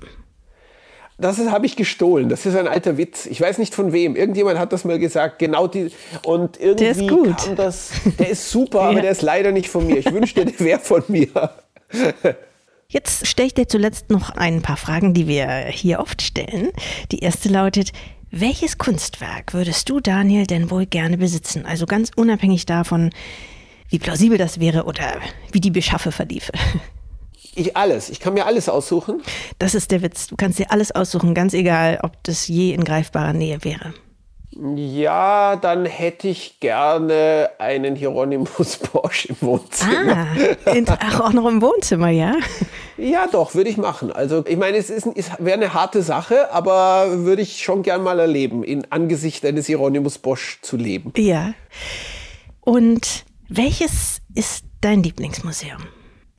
Das 1.18 1.38
habe 1.40 1.66
ich 1.66 1.76
gestohlen. 1.76 2.30
Das 2.30 2.46
ist 2.46 2.56
ein 2.56 2.68
alter 2.68 2.98
Witz. 2.98 3.26
Ich 3.28 3.40
weiß 3.40 3.58
nicht 3.60 3.76
von 3.76 3.94
wem. 3.94 4.16
Irgendjemand 4.16 4.58
hat 4.58 4.74
das 4.74 4.84
mal 4.84 5.00
gesagt. 5.00 5.40
Genau 5.40 5.68
die. 5.68 5.92
Und 6.24 6.60
irgendwie 6.60 6.84
der 6.84 6.92
ist 6.92 7.08
gut. 7.08 7.38
kam 7.38 7.56
das. 7.56 7.92
Der 8.20 8.30
ist 8.30 8.50
super, 8.50 8.80
ja. 8.82 8.90
aber 8.90 9.02
der 9.02 9.12
ist 9.12 9.22
leider 9.22 9.52
nicht 9.52 9.70
von 9.70 9.86
mir. 9.86 9.98
Ich 9.98 10.12
wünschte, 10.12 10.46
der 10.46 10.60
wäre 10.60 10.80
von 10.80 11.04
mir. 11.08 11.30
Jetzt 12.88 13.26
stelle 13.26 13.48
ich 13.48 13.54
dir 13.54 13.68
zuletzt 13.68 14.10
noch 14.10 14.32
ein 14.32 14.62
paar 14.62 14.78
Fragen, 14.78 15.14
die 15.14 15.28
wir 15.28 15.48
hier 15.68 16.00
oft 16.00 16.22
stellen. 16.22 16.72
Die 17.12 17.20
erste 17.20 17.50
lautet: 17.50 17.92
Welches 18.32 18.78
Kunstwerk 18.78 19.54
würdest 19.54 19.90
du, 19.90 20.00
Daniel, 20.00 20.46
denn 20.46 20.70
wohl 20.70 20.86
gerne 20.86 21.18
besitzen? 21.18 21.66
Also 21.66 21.86
ganz 21.86 22.12
unabhängig 22.16 22.66
davon, 22.66 23.12
wie 23.90 24.00
plausibel 24.00 24.38
das 24.38 24.60
wäre 24.60 24.86
oder 24.86 25.22
wie 25.52 25.62
die 25.62 25.72
Beschaffe 25.72 26.12
verliefe. 26.12 26.52
Ich 27.56 27.78
alles. 27.78 28.10
Ich 28.10 28.20
kann 28.20 28.34
mir 28.34 28.46
alles 28.46 28.68
aussuchen. 28.70 29.22
Das 29.60 29.76
ist 29.76 29.92
der 29.92 30.02
Witz. 30.02 30.28
Du 30.28 30.36
kannst 30.36 30.60
dir 30.60 30.72
alles 30.72 30.92
aussuchen, 30.92 31.34
ganz 31.34 31.54
egal, 31.54 32.00
ob 32.02 32.24
das 32.24 32.48
je 32.48 32.74
in 32.74 32.84
greifbarer 32.84 33.34
Nähe 33.34 33.64
wäre. 33.64 33.94
Ja, 34.76 35.56
dann 35.56 35.86
hätte 35.86 36.28
ich 36.28 36.60
gerne 36.60 37.50
einen 37.58 37.96
Hieronymus 37.96 38.78
Bosch 38.94 39.26
im 39.26 39.36
Wohnzimmer. 39.42 40.28
Ah, 40.66 40.72
in, 40.72 40.86
ach, 40.88 41.22
auch 41.22 41.34
noch 41.34 41.48
im 41.48 41.62
Wohnzimmer, 41.62 42.10
ja? 42.10 42.36
Ja, 42.98 43.28
doch, 43.32 43.56
würde 43.56 43.70
ich 43.70 43.78
machen. 43.78 44.12
Also, 44.12 44.44
ich 44.48 44.58
meine, 44.58 44.78
es 44.78 44.92
ist, 44.92 45.08
ist 45.08 45.32
wäre 45.40 45.58
eine 45.58 45.74
harte 45.74 46.04
Sache, 46.04 46.52
aber 46.52 47.24
würde 47.24 47.42
ich 47.42 47.64
schon 47.64 47.82
gern 47.82 48.04
mal 48.04 48.20
erleben, 48.20 48.64
in 48.64 48.92
Angesicht 48.92 49.44
eines 49.46 49.66
Hieronymus 49.66 50.20
Bosch 50.20 50.60
zu 50.62 50.78
leben. 50.78 51.14
Ja. 51.18 51.54
Und 52.62 53.26
welches 53.50 54.22
ist 54.36 54.66
dein 54.82 55.02
Lieblingsmuseum? 55.02 55.82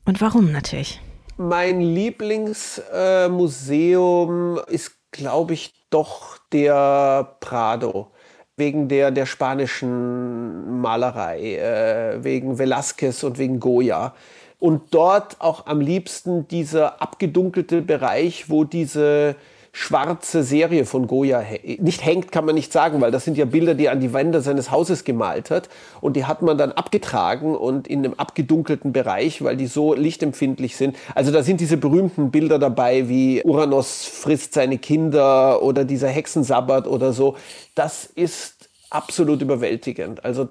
Und 0.05 0.21
warum 0.21 0.51
natürlich? 0.51 1.01
Mein 1.37 1.81
Lieblingsmuseum 1.81 4.59
äh, 4.59 4.73
ist, 4.73 4.95
glaube 5.11 5.53
ich, 5.53 5.73
doch 5.89 6.37
der 6.51 7.37
Prado. 7.39 8.11
Wegen 8.57 8.87
der, 8.87 9.11
der 9.11 9.25
spanischen 9.25 10.79
Malerei, 10.79 11.57
äh, 11.57 12.23
wegen 12.23 12.57
Velázquez 12.57 13.25
und 13.25 13.37
wegen 13.37 13.59
Goya. 13.59 14.15
Und 14.59 14.93
dort 14.93 15.41
auch 15.41 15.67
am 15.67 15.81
liebsten 15.81 16.47
dieser 16.47 17.01
abgedunkelte 17.01 17.81
Bereich, 17.81 18.49
wo 18.49 18.63
diese 18.63 19.35
schwarze 19.77 20.43
Serie 20.43 20.85
von 20.85 21.05
Goya 21.05 21.43
nicht 21.79 22.05
hängt, 22.05 22.31
kann 22.31 22.45
man 22.45 22.55
nicht 22.55 22.71
sagen, 22.71 23.01
weil 23.01 23.11
das 23.11 23.25
sind 23.25 23.37
ja 23.37 23.43
Bilder, 23.43 23.73
die 23.73 23.87
er 23.87 23.91
an 23.91 23.99
die 23.99 24.13
Wände 24.13 24.39
seines 24.39 24.71
Hauses 24.71 25.03
gemalt 25.03 25.51
hat. 25.51 25.67
Und 25.99 26.15
die 26.15 26.23
hat 26.23 26.41
man 26.41 26.57
dann 26.57 26.71
abgetragen 26.71 27.57
und 27.57 27.85
in 27.85 27.99
einem 27.99 28.13
abgedunkelten 28.13 28.93
Bereich, 28.93 29.43
weil 29.43 29.57
die 29.57 29.67
so 29.67 29.93
lichtempfindlich 29.93 30.77
sind. 30.77 30.95
Also 31.13 31.33
da 31.33 31.43
sind 31.43 31.59
diese 31.59 31.75
berühmten 31.75 32.31
Bilder 32.31 32.57
dabei, 32.57 33.09
wie 33.09 33.43
Uranus 33.43 34.05
frisst 34.05 34.53
seine 34.53 34.77
Kinder 34.77 35.61
oder 35.61 35.83
dieser 35.83 36.07
Hexensabbat 36.07 36.87
oder 36.87 37.11
so. 37.11 37.35
Das 37.75 38.05
ist 38.05 38.69
absolut 38.89 39.41
überwältigend. 39.41 40.23
Also 40.23 40.47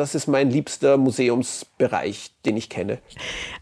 das 0.00 0.14
ist 0.14 0.26
mein 0.26 0.50
liebster 0.50 0.96
Museumsbereich, 0.96 2.30
den 2.46 2.56
ich 2.56 2.70
kenne. 2.70 2.98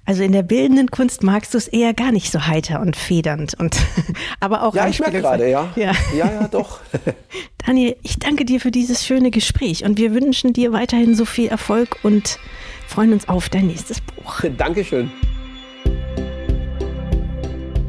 Also 0.04 0.22
in 0.22 0.30
der 0.30 0.44
bildenden 0.44 0.88
Kunst 0.90 1.24
magst 1.24 1.52
du 1.52 1.58
es 1.58 1.66
eher 1.66 1.94
gar 1.94 2.12
nicht 2.12 2.30
so 2.30 2.46
heiter 2.46 2.80
und 2.80 2.94
federnd 2.94 3.54
und 3.58 3.76
aber 4.40 4.62
auch 4.62 4.74
Ja, 4.74 4.88
ich 4.88 5.00
merke 5.00 5.20
gerade, 5.20 5.50
ja. 5.50 5.72
ja. 5.74 5.92
Ja, 6.16 6.32
ja, 6.32 6.48
doch. 6.48 6.78
Daniel, 7.66 7.96
ich 8.02 8.20
danke 8.20 8.44
dir 8.44 8.60
für 8.60 8.70
dieses 8.70 9.04
schöne 9.04 9.30
Gespräch 9.32 9.84
und 9.84 9.98
wir 9.98 10.14
wünschen 10.14 10.52
dir 10.52 10.72
weiterhin 10.72 11.16
so 11.16 11.24
viel 11.24 11.48
Erfolg 11.48 11.98
und 12.04 12.38
freuen 12.86 13.12
uns 13.12 13.28
auf 13.28 13.48
dein 13.48 13.66
nächstes 13.66 14.00
Buch. 14.00 14.42
Dankeschön. 14.56 15.10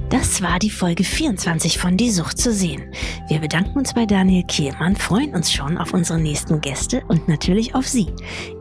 Das 0.09 0.41
war 0.41 0.57
die 0.57 0.71
Folge 0.71 1.03
24 1.03 1.77
von 1.77 1.95
Die 1.95 2.09
Sucht 2.09 2.39
zu 2.39 2.51
sehen. 2.51 2.91
Wir 3.27 3.39
bedanken 3.39 3.77
uns 3.77 3.93
bei 3.93 4.07
Daniel 4.07 4.43
Kehlmann, 4.43 4.95
freuen 4.95 5.35
uns 5.35 5.51
schon 5.51 5.77
auf 5.77 5.93
unsere 5.93 6.19
nächsten 6.19 6.61
Gäste 6.61 7.03
und 7.07 7.27
natürlich 7.27 7.75
auf 7.75 7.87
Sie. 7.87 8.07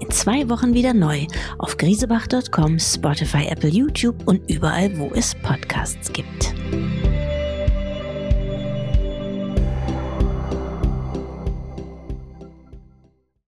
In 0.01 0.11
zwei 0.11 0.51
Wochen 0.51 0.75
wieder 0.75 0.93
neu 0.93 1.27
auf 1.59 1.79
griesebach.com, 1.79 2.79
Spotify, 2.79 3.47
Apple, 3.47 3.71
YouTube 3.71 4.27
und 4.27 4.49
überall, 4.51 4.99
wo 4.99 5.11
es 5.15 5.35
Podcasts 5.37 6.13
gibt. 6.13 6.55